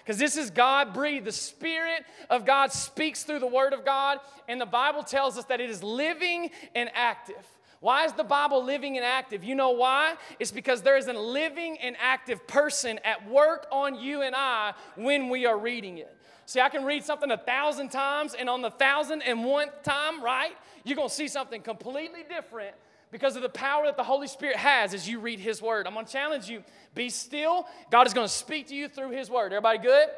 [0.05, 1.25] because this is God breathed.
[1.25, 5.45] The Spirit of God speaks through the Word of God, and the Bible tells us
[5.47, 7.45] that it is living and active.
[7.81, 9.45] Why is the Bible living and active?
[9.45, 10.15] You know why?
[10.39, 14.73] It's because there is a living and active person at work on you and I
[14.97, 16.15] when we are reading it.
[16.47, 20.23] See, I can read something a thousand times, and on the thousand and one time,
[20.23, 20.53] right,
[20.85, 22.75] you're gonna see something completely different
[23.15, 25.87] because of the power that the Holy Spirit has as you read His Word.
[25.87, 26.65] I'm going to challenge you
[26.97, 27.65] be still.
[27.89, 29.53] God is going to speak to you through His Word.
[29.53, 30.09] Everybody good?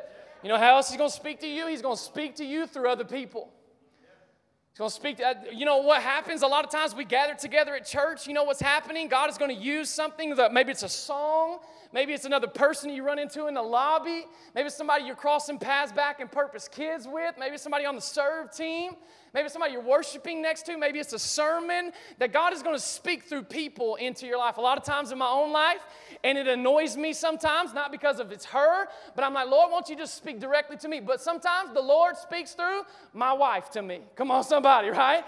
[0.42, 1.66] You know how else He's going to speak to you?
[1.66, 3.50] He's going to speak to you through other people.
[4.72, 6.40] He's going to speak to, uh, you know what happens?
[6.40, 8.26] A lot of times we gather together at church.
[8.26, 9.08] You know what's happening?
[9.08, 11.58] God is going to use something that maybe it's a song,
[11.92, 15.58] maybe it's another person you run into in the lobby, maybe it's somebody you're crossing
[15.58, 18.92] paths back in Purpose Kids with, maybe somebody on the serve team.
[19.36, 20.78] Maybe somebody you're worshiping next to.
[20.78, 24.56] Maybe it's a sermon that God is going to speak through people into your life.
[24.56, 25.82] A lot of times in my own life,
[26.24, 29.90] and it annoys me sometimes, not because of it's her, but I'm like, Lord, won't
[29.90, 31.00] you just speak directly to me?
[31.00, 34.00] But sometimes the Lord speaks through my wife to me.
[34.14, 35.22] Come on, somebody, right?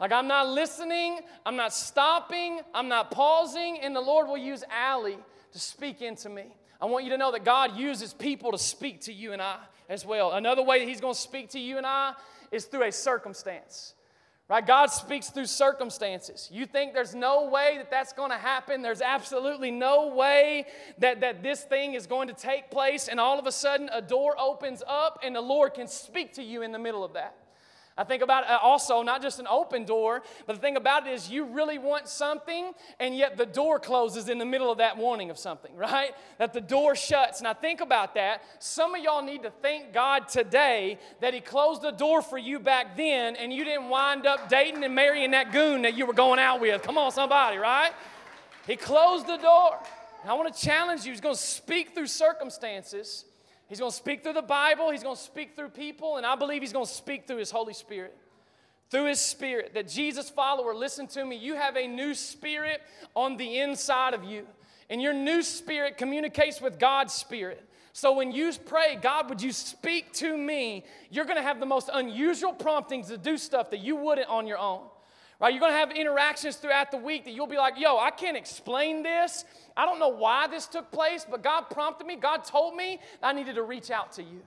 [0.00, 4.64] Like I'm not listening, I'm not stopping, I'm not pausing, and the Lord will use
[4.70, 5.18] Allie
[5.52, 6.46] to speak into me.
[6.80, 9.58] I want you to know that God uses people to speak to you and I
[9.90, 10.32] as well.
[10.32, 12.14] Another way that He's going to speak to you and I
[12.50, 13.94] is through a circumstance.
[14.50, 14.66] Right?
[14.66, 16.48] God speaks through circumstances.
[16.50, 18.82] You think there's no way that that's going to happen.
[18.82, 20.66] There's absolutely no way
[20.98, 23.06] that, that this thing is going to take place.
[23.06, 26.42] And all of a sudden, a door opens up and the Lord can speak to
[26.42, 27.36] you in the middle of that.
[27.98, 31.12] I think about uh, also not just an open door, but the thing about it
[31.12, 34.96] is you really want something, and yet the door closes in the middle of that
[34.96, 36.14] wanting of something, right?
[36.38, 37.42] That the door shuts.
[37.42, 38.42] I think about that.
[38.58, 42.58] Some of y'all need to thank God today that He closed the door for you
[42.58, 46.14] back then, and you didn't wind up dating and marrying that goon that you were
[46.14, 46.82] going out with.
[46.82, 47.92] Come on, somebody, right?
[48.66, 49.78] He closed the door.
[50.22, 51.12] And I want to challenge you.
[51.12, 53.24] He's going to speak through circumstances
[53.70, 56.34] He's going to speak through the Bible, He's going to speak through people, and I
[56.34, 58.16] believe He's going to speak through His Holy Spirit.
[58.90, 59.74] Through His Spirit.
[59.74, 62.82] That Jesus follower, listen to me, you have a new spirit
[63.14, 64.44] on the inside of you.
[64.90, 67.64] And your new spirit communicates with God's spirit.
[67.92, 70.84] So when you pray, God, would you speak to me?
[71.08, 74.58] You're to have the most unusual promptings to do stuff that you wouldn't on your
[74.58, 74.80] own.
[75.40, 75.54] Right?
[75.54, 78.36] You're going to have interactions throughout the week that you'll be like, yo, I can't
[78.36, 79.46] explain this.
[79.74, 82.16] I don't know why this took place, but God prompted me.
[82.16, 84.42] God told me I needed to reach out to you,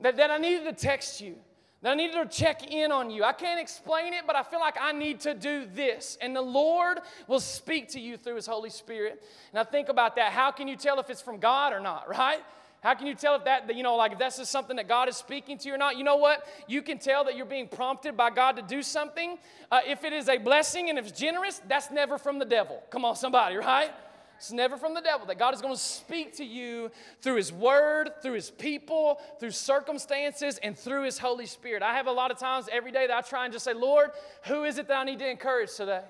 [0.00, 1.36] that, that I needed to text you,
[1.82, 3.22] that I needed to check in on you.
[3.22, 6.18] I can't explain it, but I feel like I need to do this.
[6.20, 9.22] And the Lord will speak to you through His Holy Spirit.
[9.52, 10.32] And I think about that.
[10.32, 12.40] How can you tell if it's from God or not, right?
[12.80, 15.08] How can you tell if that, you know, like if that's just something that God
[15.08, 15.96] is speaking to you or not?
[15.96, 16.46] You know what?
[16.68, 19.38] You can tell that you're being prompted by God to do something.
[19.70, 22.82] Uh, if it is a blessing and if it's generous, that's never from the devil.
[22.90, 23.90] Come on, somebody, right?
[24.36, 25.26] It's never from the devil.
[25.26, 29.50] That God is going to speak to you through His Word, through His people, through
[29.50, 31.82] circumstances, and through His Holy Spirit.
[31.82, 34.10] I have a lot of times every day that I try and just say, Lord,
[34.46, 36.02] who is it that I need to encourage today?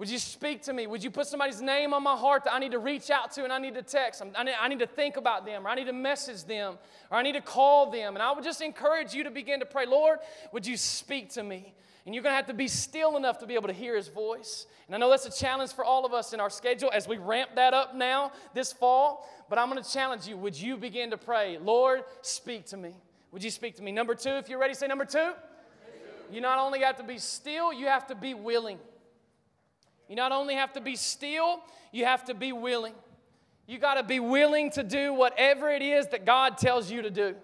[0.00, 0.86] Would you speak to me?
[0.86, 3.44] Would you put somebody's name on my heart that I need to reach out to
[3.44, 4.22] and I need to text?
[4.34, 6.78] I need, I need to think about them, or I need to message them,
[7.10, 8.16] or I need to call them.
[8.16, 10.20] And I would just encourage you to begin to pray, Lord,
[10.52, 11.74] would you speak to me?
[12.06, 14.08] And you're going to have to be still enough to be able to hear his
[14.08, 14.64] voice.
[14.86, 17.18] And I know that's a challenge for all of us in our schedule as we
[17.18, 19.28] ramp that up now this fall.
[19.50, 20.38] But I'm going to challenge you.
[20.38, 22.94] Would you begin to pray, Lord, speak to me?
[23.32, 23.92] Would you speak to me?
[23.92, 25.32] Number two, if you're ready, say number two.
[26.32, 28.78] You not only have to be still, you have to be willing.
[30.10, 31.60] You not only have to be still,
[31.92, 32.94] you have to be willing.
[33.68, 37.10] You got to be willing to do whatever it is that God tells you to
[37.10, 37.36] do.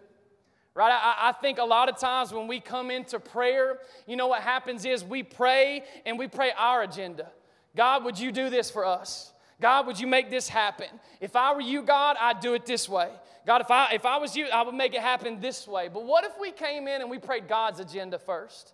[0.74, 0.90] Right?
[0.90, 4.42] I, I, think a lot of times when we come into prayer, you know what
[4.42, 7.30] happens is we pray and we pray our agenda.
[7.76, 9.32] God, would you do this for us?
[9.60, 10.88] God, would you make this happen?
[11.20, 13.10] If I were you, God, I'd do it this way.
[13.46, 15.88] God, if I, if I was you, I would make it happen this way.
[15.88, 18.72] But what if we came in and we prayed God's agenda first?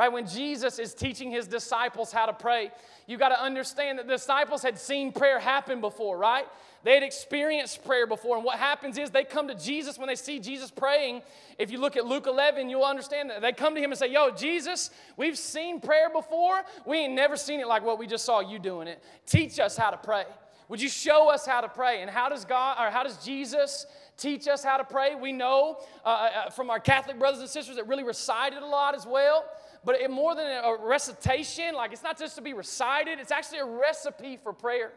[0.00, 0.10] Right?
[0.10, 2.70] When Jesus is teaching his disciples how to pray,
[3.06, 6.46] you got to understand that the disciples had seen prayer happen before, right?
[6.84, 8.36] They had experienced prayer before.
[8.36, 11.20] And what happens is they come to Jesus when they see Jesus praying.
[11.58, 13.42] If you look at Luke 11, you'll understand that.
[13.42, 16.62] They come to him and say, Yo, Jesus, we've seen prayer before.
[16.86, 19.04] We ain't never seen it like what we just saw you doing it.
[19.26, 20.24] Teach us how to pray.
[20.70, 22.00] Would you show us how to pray?
[22.00, 23.84] And how does God, or how does Jesus
[24.16, 25.14] teach us how to pray?
[25.14, 28.94] We know uh, uh from our Catholic brothers and sisters that really recited a lot
[28.94, 29.44] as well
[29.84, 33.58] but it, more than a recitation, like it's not just to be recited, it's actually
[33.58, 34.92] a recipe for prayer.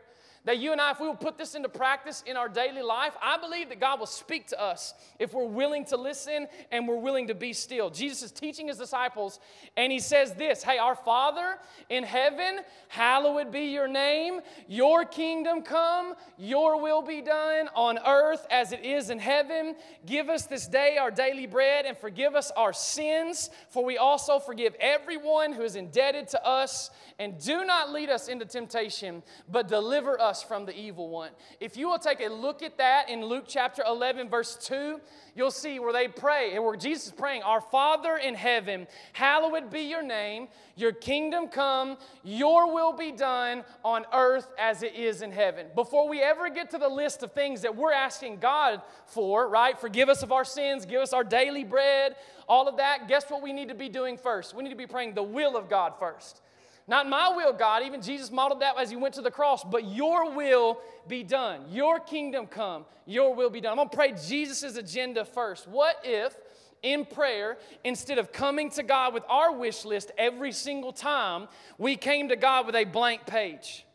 [0.45, 3.15] That you and I, if we will put this into practice in our daily life,
[3.21, 6.99] I believe that God will speak to us if we're willing to listen and we're
[6.99, 7.89] willing to be still.
[7.89, 9.39] Jesus is teaching his disciples,
[9.77, 14.41] and he says this Hey, our Father in heaven, hallowed be your name.
[14.67, 19.75] Your kingdom come, your will be done on earth as it is in heaven.
[20.06, 24.39] Give us this day our daily bread and forgive us our sins, for we also
[24.39, 26.89] forgive everyone who is indebted to us.
[27.17, 31.31] And do not lead us into temptation, but deliver us from the evil one.
[31.59, 34.99] If you will take a look at that in Luke chapter 11, verse 2,
[35.35, 39.69] you'll see where they pray, and where Jesus is praying, Our Father in heaven, hallowed
[39.69, 45.21] be your name, your kingdom come, your will be done on earth as it is
[45.21, 45.67] in heaven.
[45.75, 49.77] Before we ever get to the list of things that we're asking God for, right?
[49.77, 52.15] Forgive us of our sins, give us our daily bread,
[52.47, 54.55] all of that, guess what we need to be doing first?
[54.55, 56.41] We need to be praying the will of God first.
[56.87, 57.83] Not my will, God.
[57.83, 59.63] Even Jesus modeled that as he went to the cross.
[59.63, 61.61] But your will be done.
[61.69, 62.85] Your kingdom come.
[63.05, 63.71] Your will be done.
[63.71, 65.67] I'm going to pray Jesus' agenda first.
[65.67, 66.35] What if
[66.81, 71.95] in prayer, instead of coming to God with our wish list every single time, we
[71.95, 73.85] came to God with a blank page?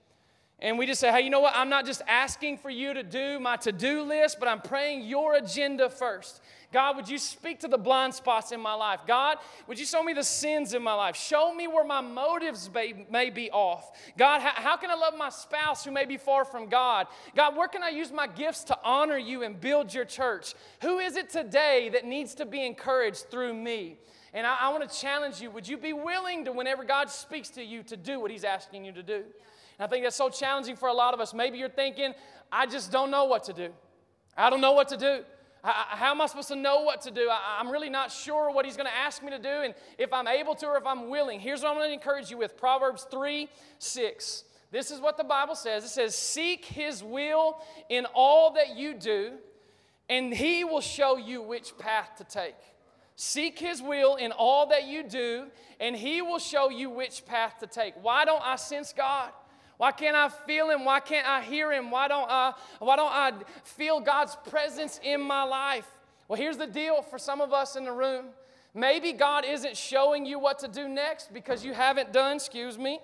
[0.60, 1.54] And we just say, hey, you know what?
[1.54, 5.02] I'm not just asking for you to do my to do list, but I'm praying
[5.02, 6.40] your agenda first.
[6.70, 9.00] God, would you speak to the blind spots in my life?
[9.06, 11.16] God, would you show me the sins in my life?
[11.16, 13.90] Show me where my motives may, may be off.
[14.18, 17.06] God, how, how can I love my spouse who may be far from God?
[17.34, 20.54] God, where can I use my gifts to honor you and build your church?
[20.82, 23.96] Who is it today that needs to be encouraged through me?
[24.34, 27.48] And I, I want to challenge you would you be willing to, whenever God speaks
[27.50, 29.14] to you, to do what He's asking you to do?
[29.14, 29.24] And
[29.80, 31.32] I think that's so challenging for a lot of us.
[31.32, 32.12] Maybe you're thinking,
[32.52, 33.70] I just don't know what to do.
[34.36, 35.24] I don't know what to do.
[35.62, 37.28] How am I supposed to know what to do?
[37.30, 40.28] I'm really not sure what he's going to ask me to do and if I'm
[40.28, 41.40] able to or if I'm willing.
[41.40, 44.44] Here's what I'm going to encourage you with Proverbs 3 6.
[44.70, 48.94] This is what the Bible says it says, Seek his will in all that you
[48.94, 49.32] do,
[50.08, 52.56] and he will show you which path to take.
[53.16, 55.46] Seek his will in all that you do,
[55.80, 57.94] and he will show you which path to take.
[58.00, 59.32] Why don't I sense God?
[59.78, 60.84] Why can't I feel Him?
[60.84, 61.90] Why can't I hear Him?
[61.90, 65.86] Why don't I, why don't I feel God's presence in my life?
[66.26, 68.26] Well, here's the deal for some of us in the room.
[68.74, 73.00] Maybe God isn't showing you what to do next because you haven't done, excuse me.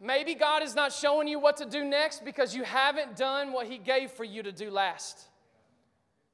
[0.00, 3.66] Maybe God is not showing you what to do next because you haven't done what
[3.66, 5.28] He gave for you to do last.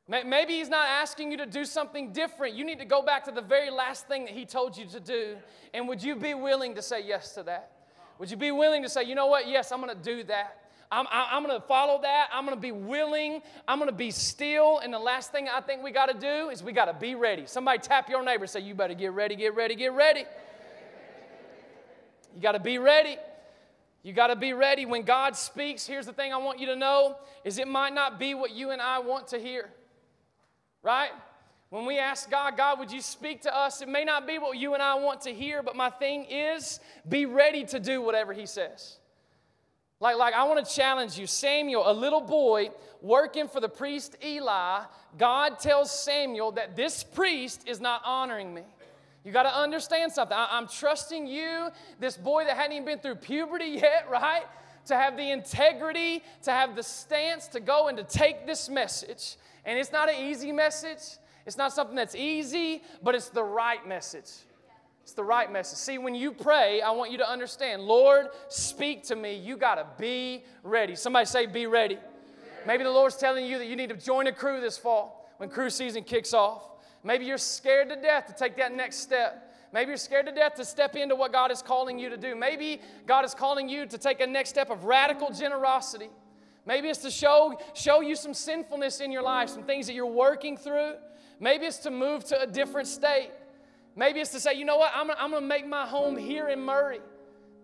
[0.08, 2.54] Maybe He's not asking you to do something different.
[2.54, 5.00] You need to go back to the very last thing that He told you to
[5.00, 5.36] do.
[5.74, 7.72] And would you be willing to say yes to that?
[8.18, 9.48] Would you be willing to say, you know what?
[9.48, 10.62] Yes, I'm going to do that.
[10.90, 12.28] I'm, I'm going to follow that.
[12.32, 13.42] I'm going to be willing.
[13.66, 14.78] I'm going to be still.
[14.78, 17.14] And the last thing I think we got to do is we got to be
[17.14, 17.46] ready.
[17.46, 20.24] Somebody tap your neighbor say, You better get ready, get ready, get ready.
[22.34, 23.16] You got to be ready.
[24.02, 24.86] You got to be ready.
[24.86, 28.20] When God speaks, here's the thing I want you to know is it might not
[28.20, 29.70] be what you and I want to hear.
[30.82, 31.10] Right?
[31.70, 33.82] When we ask God, God, would you speak to us?
[33.82, 36.78] It may not be what you and I want to hear, but my thing is
[37.08, 38.98] be ready to do whatever He says.
[39.98, 41.26] Like, like I want to challenge you.
[41.26, 44.82] Samuel, a little boy working for the priest Eli,
[45.18, 48.62] God tells Samuel that this priest is not honoring me.
[49.24, 50.36] You got to understand something.
[50.36, 54.44] I, I'm trusting you, this boy that hadn't even been through puberty yet, right?
[54.86, 59.36] To have the integrity, to have the stance to go and to take this message.
[59.64, 61.18] And it's not an easy message.
[61.46, 64.30] It's not something that's easy, but it's the right message.
[65.02, 65.78] It's the right message.
[65.78, 69.36] See, when you pray, I want you to understand, Lord, speak to me.
[69.36, 70.96] You got to be ready.
[70.96, 71.98] Somebody say, be ready.
[72.66, 75.48] Maybe the Lord's telling you that you need to join a crew this fall when
[75.48, 76.62] crew season kicks off.
[77.04, 79.54] Maybe you're scared to death to take that next step.
[79.72, 82.34] Maybe you're scared to death to step into what God is calling you to do.
[82.34, 86.08] Maybe God is calling you to take a next step of radical generosity.
[86.66, 90.06] Maybe it's to show, show you some sinfulness in your life, some things that you're
[90.06, 90.94] working through.
[91.38, 93.30] Maybe it's to move to a different state.
[93.94, 96.48] Maybe it's to say, you know what, I'm, I'm going to make my home here
[96.48, 97.00] in Murray.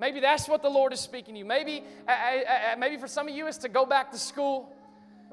[0.01, 1.45] Maybe that's what the Lord is speaking to you.
[1.45, 1.85] Maybe,
[2.79, 4.75] maybe for some of you, it's to go back to school.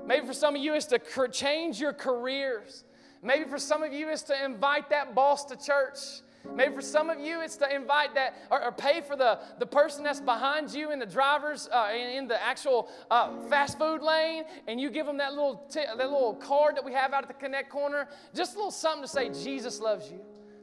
[0.06, 1.00] Maybe for some of you, it's to
[1.32, 2.84] change your careers.
[3.24, 5.98] Maybe for some of you, it's to invite that boss to church.
[6.56, 9.66] Maybe for some of you, it's to invite that or, or pay for the, the
[9.66, 14.02] person that's behind you in the driver's, uh, in, in, the actual uh, fast food
[14.02, 17.24] lane, and you give them that little, t- that little card that we have out
[17.24, 18.08] at the Connect Corner.
[18.34, 20.20] Just a little something to say, Jesus loves you.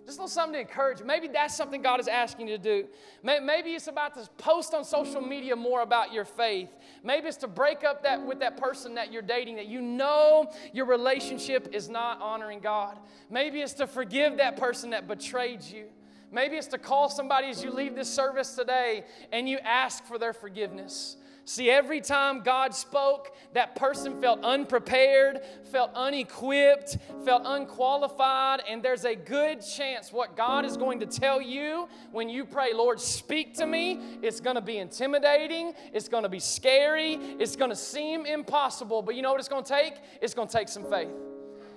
[0.06, 1.04] Just a little something to encourage you.
[1.04, 2.86] Maybe that's something God is asking you to do.
[3.24, 6.68] Maybe it's about to post on social media more about your faith.
[7.02, 10.52] Maybe it's to break up that with that person that you're dating that you know
[10.72, 13.00] your relationship is not honoring God.
[13.30, 15.86] Maybe it's to forgive that person that betrayed you.
[16.30, 20.18] Maybe it's to call somebody as you leave this service today and you ask for
[20.18, 21.16] their forgiveness.
[21.48, 29.04] See, every time God spoke, that person felt unprepared, felt unequipped, felt unqualified, and there's
[29.04, 33.54] a good chance what God is going to tell you when you pray, Lord, speak
[33.58, 37.76] to me, it's going to be intimidating, it's going to be scary, it's going to
[37.76, 39.94] seem impossible, but you know what it's going to take?
[40.20, 41.14] It's going to take some faith.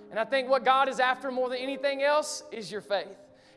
[0.10, 3.06] And I think what God is after more than anything else is your faith.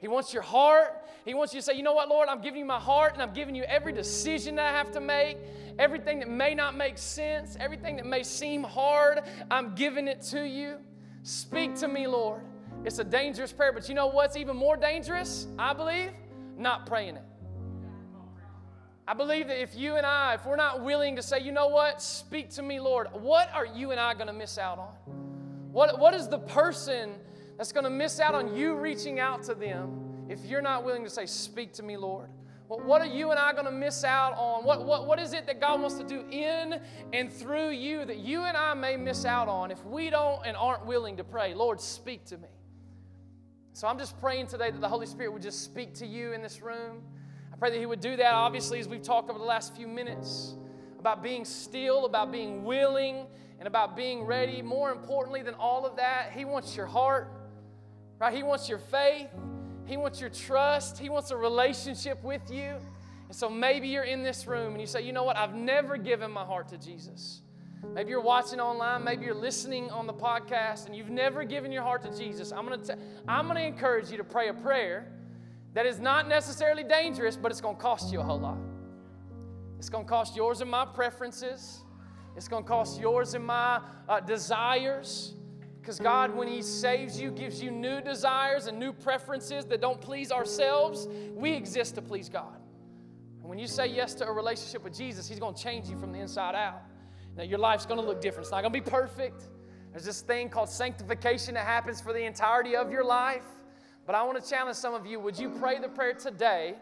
[0.03, 1.09] He wants your heart.
[1.25, 3.23] He wants you to say, you know what, Lord, I'm giving you my heart and
[3.23, 5.39] I'm giving you every decision that I have to make
[5.79, 9.21] everything that may not make sense, everything that may seem hard,
[9.51, 10.77] I'm giving it to you.
[11.23, 12.43] Speak to me, Lord.
[12.85, 16.11] It's a dangerous prayer, but you know what's even more dangerous, I believe?
[16.57, 17.25] Not praying it.
[19.07, 21.69] I believe that if you and I, if we're not willing to say, you know
[21.69, 24.95] what, speak to me, Lord, what are you and I going to miss out on?
[25.73, 27.15] What, what is the person
[27.57, 31.03] that's going to miss out on you reaching out to them if you're not willing
[31.05, 32.29] to say, speak to me, Lord?
[32.79, 34.65] What are you and I going to miss out on?
[34.65, 36.81] What, what, what is it that God wants to do in
[37.13, 40.57] and through you that you and I may miss out on if we don't and
[40.57, 41.55] aren't willing to pray?
[41.55, 42.49] Lord, speak to me.
[43.75, 46.43] So I'm just praying today that the Holy Spirit would just speak to you in
[46.43, 47.03] this room.
[47.53, 49.89] I pray that He would do that, obviously, as we've talked over the last few
[49.89, 50.55] minutes
[50.99, 53.27] about being still, about being willing,
[53.59, 54.61] and about being ready.
[54.61, 57.33] More importantly than all of that, He wants your heart,
[58.19, 58.35] right?
[58.35, 59.29] He wants your faith.
[59.87, 62.77] He wants your trust, He wants a relationship with you.
[63.29, 65.97] And so maybe you're in this room and you say, you know what, I've never
[65.97, 67.43] given my heart to Jesus.
[67.95, 71.83] Maybe you're watching online, maybe you're listening on the podcast, and you've never given your
[71.83, 72.53] heart to Jesus.
[72.53, 72.95] I'm gonna, t-
[73.27, 75.11] I'm gonna encourage you to pray a prayer
[75.75, 78.59] that is not necessarily dangerous, but it's gonna cost you a whole lot.
[79.79, 81.81] It's gonna cost yours and my preferences,
[82.37, 85.35] it's gonna cost yours and my uh, desires.
[85.83, 90.01] Because God, when He saves you, gives you new desires and new preferences that don't
[90.01, 91.09] please ourselves.
[91.35, 92.57] We exist to please God.
[93.41, 95.99] And when you say yes to a relationship with Jesus, He's going to change you
[95.99, 96.83] from the inside out.
[97.37, 98.45] Now, your life's going to look different.
[98.45, 99.49] It's not going to be perfect.
[99.91, 103.45] There's this thing called sanctification that happens for the entirety of your life.
[104.07, 106.77] But I want to challenge some of you would you pray the prayer today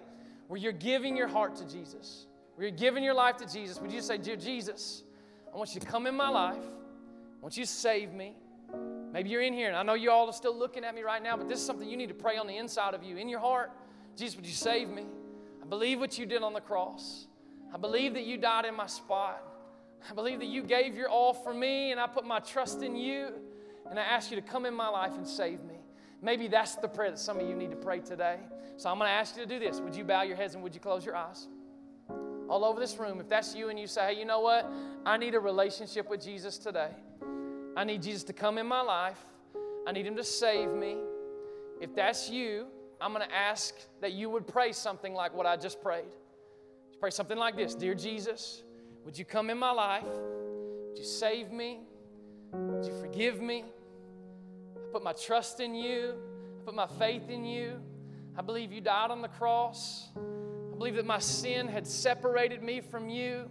[0.48, 3.80] where you're giving your heart to Jesus, where you're giving your life to Jesus?
[3.80, 5.04] Would you say, Dear Jesus,
[5.54, 8.36] I want you to come in my life, I want you to save me.
[9.12, 11.22] Maybe you're in here, and I know you all are still looking at me right
[11.22, 13.28] now, but this is something you need to pray on the inside of you, in
[13.28, 13.72] your heart.
[14.16, 15.04] Jesus, would you save me?
[15.62, 17.26] I believe what you did on the cross.
[17.74, 19.42] I believe that you died in my spot.
[20.08, 22.96] I believe that you gave your all for me, and I put my trust in
[22.96, 23.28] you,
[23.88, 25.74] and I ask you to come in my life and save me.
[26.22, 28.38] Maybe that's the prayer that some of you need to pray today.
[28.76, 29.80] So I'm going to ask you to do this.
[29.80, 31.48] Would you bow your heads and would you close your eyes?
[32.48, 34.70] All over this room, if that's you and you say, hey, you know what?
[35.04, 36.90] I need a relationship with Jesus today.
[37.80, 39.16] I need Jesus to come in my life.
[39.86, 40.98] I need Him to save me.
[41.80, 42.66] If that's you,
[43.00, 46.12] I'm going to ask that you would pray something like what I just prayed.
[47.00, 48.64] Pray something like this Dear Jesus,
[49.06, 50.04] would you come in my life?
[50.04, 51.78] Would you save me?
[52.52, 53.64] Would you forgive me?
[54.76, 56.16] I put my trust in you.
[56.60, 57.80] I put my faith in you.
[58.36, 60.10] I believe you died on the cross.
[60.18, 63.48] I believe that my sin had separated me from you.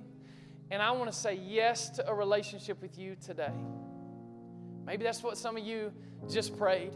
[0.69, 3.53] And I want to say yes to a relationship with you today.
[4.89, 5.93] Maybe that's what some of you
[6.27, 6.93] just prayed.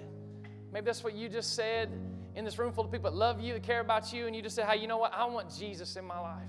[0.71, 1.91] Maybe that's what you just said
[2.35, 4.41] in this room full of people that love you, that care about you, and you
[4.41, 5.13] just said, hey, you know what?
[5.13, 6.41] I want Jesus in my life.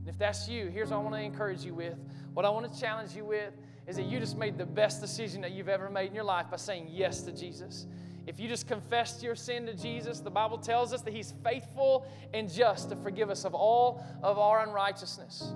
[0.00, 1.94] And if that's you, here's what I want to encourage you with.
[2.34, 3.52] What I want to challenge you with
[3.86, 6.50] is that you just made the best decision that you've ever made in your life
[6.50, 7.86] by saying yes to Jesus.
[8.26, 12.08] If you just confessed your sin to Jesus, the Bible tells us that He's faithful
[12.34, 15.52] and just to forgive us of all of our unrighteousness.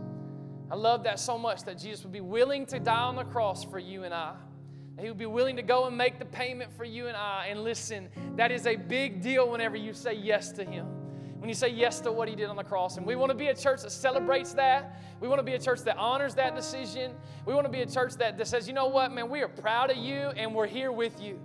[0.71, 3.65] I love that so much that Jesus would be willing to die on the cross
[3.65, 4.37] for you and I.
[4.99, 7.47] He would be willing to go and make the payment for you and I.
[7.49, 10.87] And listen, that is a big deal whenever you say yes to Him.
[11.39, 12.99] when you say yes to what He did on the cross.
[12.99, 15.03] And we want to be a church that celebrates that.
[15.21, 17.15] We want to be a church that honors that decision.
[17.47, 19.49] We want to be a church that, that says, you know what, man, we are
[19.49, 21.41] proud of you and we're here with you.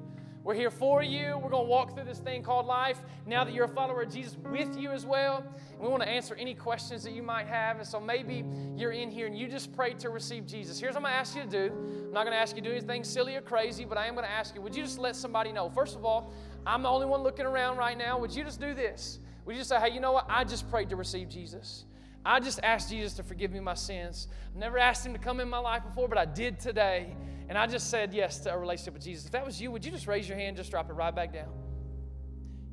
[0.47, 1.37] We're here for you.
[1.43, 4.13] We're going to walk through this thing called life now that you're a follower of
[4.13, 5.43] Jesus with you as well.
[5.77, 7.79] We want to answer any questions that you might have.
[7.79, 8.45] And so maybe
[8.77, 10.79] you're in here and you just prayed to receive Jesus.
[10.79, 11.73] Here's what I'm going to ask you to do.
[12.05, 14.13] I'm not going to ask you to do anything silly or crazy, but I am
[14.13, 15.69] going to ask you would you just let somebody know?
[15.69, 16.31] First of all,
[16.65, 18.17] I'm the only one looking around right now.
[18.17, 19.19] Would you just do this?
[19.43, 20.27] Would you just say, hey, you know what?
[20.29, 21.83] I just prayed to receive Jesus.
[22.28, 24.28] I just asked Jesus to forgive me my sins.
[24.49, 27.15] I've never asked him to come in my life before, but I did today.
[27.47, 29.25] And I just said yes to a relationship with Jesus.
[29.25, 31.32] If that was you, would you just raise your hand, just drop it right back
[31.32, 31.47] down?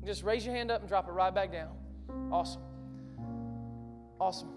[0.05, 1.69] Just raise your hand up and drop it right back down.
[2.33, 2.61] Awesome.
[4.19, 4.49] Awesome.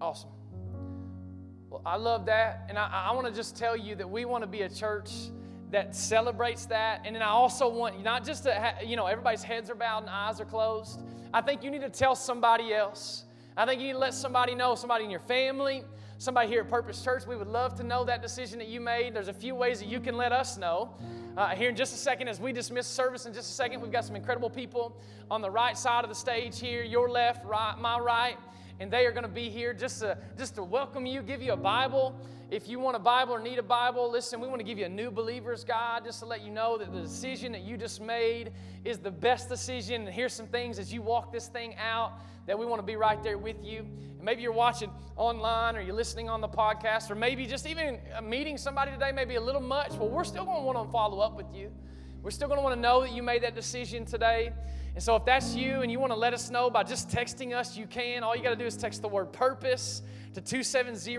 [0.00, 0.30] Awesome.
[1.68, 2.64] Well, I love that.
[2.70, 5.10] And I, I want to just tell you that we want to be a church
[5.76, 7.02] that celebrates that.
[7.04, 10.04] And then I also want not just to, ha- you know, everybody's heads are bowed
[10.04, 11.02] and eyes are closed.
[11.34, 13.24] I think you need to tell somebody else.
[13.58, 15.84] I think you need to let somebody know, somebody in your family,
[16.16, 19.12] somebody here at Purpose Church, we would love to know that decision that you made.
[19.12, 20.94] There's a few ways that you can let us know.
[21.36, 23.92] Uh, here in just a second, as we dismiss service in just a second, we've
[23.92, 24.96] got some incredible people
[25.30, 28.38] on the right side of the stage here, your left, right, my right,
[28.80, 31.52] and they are going to be here just to, just to welcome you, give you
[31.52, 32.18] a Bible.
[32.48, 34.84] If you want a Bible or need a Bible, listen, we want to give you
[34.84, 38.00] a new believer's guide just to let you know that the decision that you just
[38.00, 38.52] made
[38.84, 40.02] is the best decision.
[40.02, 42.12] And here's some things as you walk this thing out
[42.46, 43.80] that we want to be right there with you.
[43.80, 47.98] And maybe you're watching online or you're listening on the podcast, or maybe just even
[48.22, 49.90] meeting somebody today, maybe a little much.
[49.94, 51.72] Well, we're still going to want to follow up with you.
[52.22, 54.52] We're still going to want to know that you made that decision today.
[54.96, 57.54] And so, if that's you and you want to let us know by just texting
[57.54, 58.22] us, you can.
[58.22, 60.00] All you got to do is text the word purpose
[60.32, 61.16] to 270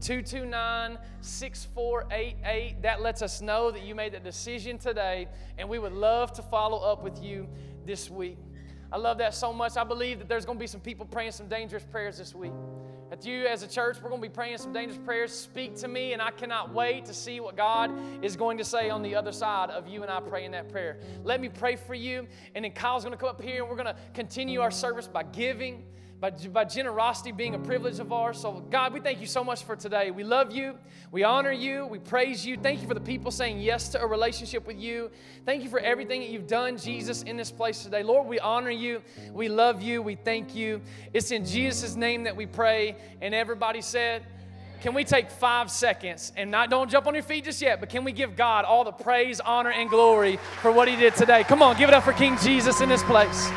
[0.00, 2.82] 229 6488.
[2.82, 6.42] That lets us know that you made that decision today, and we would love to
[6.42, 7.46] follow up with you
[7.84, 8.38] this week.
[8.90, 9.76] I love that so much.
[9.76, 12.52] I believe that there's going to be some people praying some dangerous prayers this week.
[13.08, 15.30] That you, as a church, we're going to be praying some dangerous prayers.
[15.30, 18.90] Speak to me, and I cannot wait to see what God is going to say
[18.90, 20.98] on the other side of you and I praying that prayer.
[21.22, 22.26] Let me pray for you,
[22.56, 25.06] and then Kyle's going to come up here, and we're going to continue our service
[25.06, 25.84] by giving
[26.20, 28.40] by, by generosity being a privilege of ours.
[28.40, 30.10] So, God, we thank you so much for today.
[30.10, 30.76] We love you.
[31.10, 31.86] We honor you.
[31.86, 32.56] We praise you.
[32.56, 35.10] Thank you for the people saying yes to a relationship with you.
[35.44, 38.02] Thank you for everything that you've done, Jesus, in this place today.
[38.02, 39.02] Lord, we honor you.
[39.32, 40.00] We love you.
[40.00, 40.80] We thank you.
[41.12, 42.96] It's in Jesus' name that we pray.
[43.20, 44.24] And everybody said,
[44.80, 47.88] can we take five seconds and not don't jump on your feet just yet, but
[47.88, 51.44] can we give God all the praise, honor, and glory for what He did today?
[51.44, 53.50] Come on, give it up for King Jesus in this place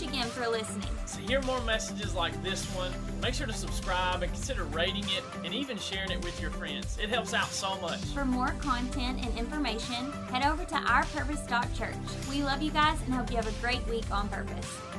[0.00, 0.88] much again for listening.
[1.14, 5.24] To hear more messages like this one, make sure to subscribe and consider rating it
[5.44, 6.98] and even sharing it with your friends.
[7.02, 8.00] It helps out so much.
[8.14, 11.94] For more content and information, head over to ourpurpose.church.
[12.28, 14.89] We love you guys and hope you have a great week on purpose.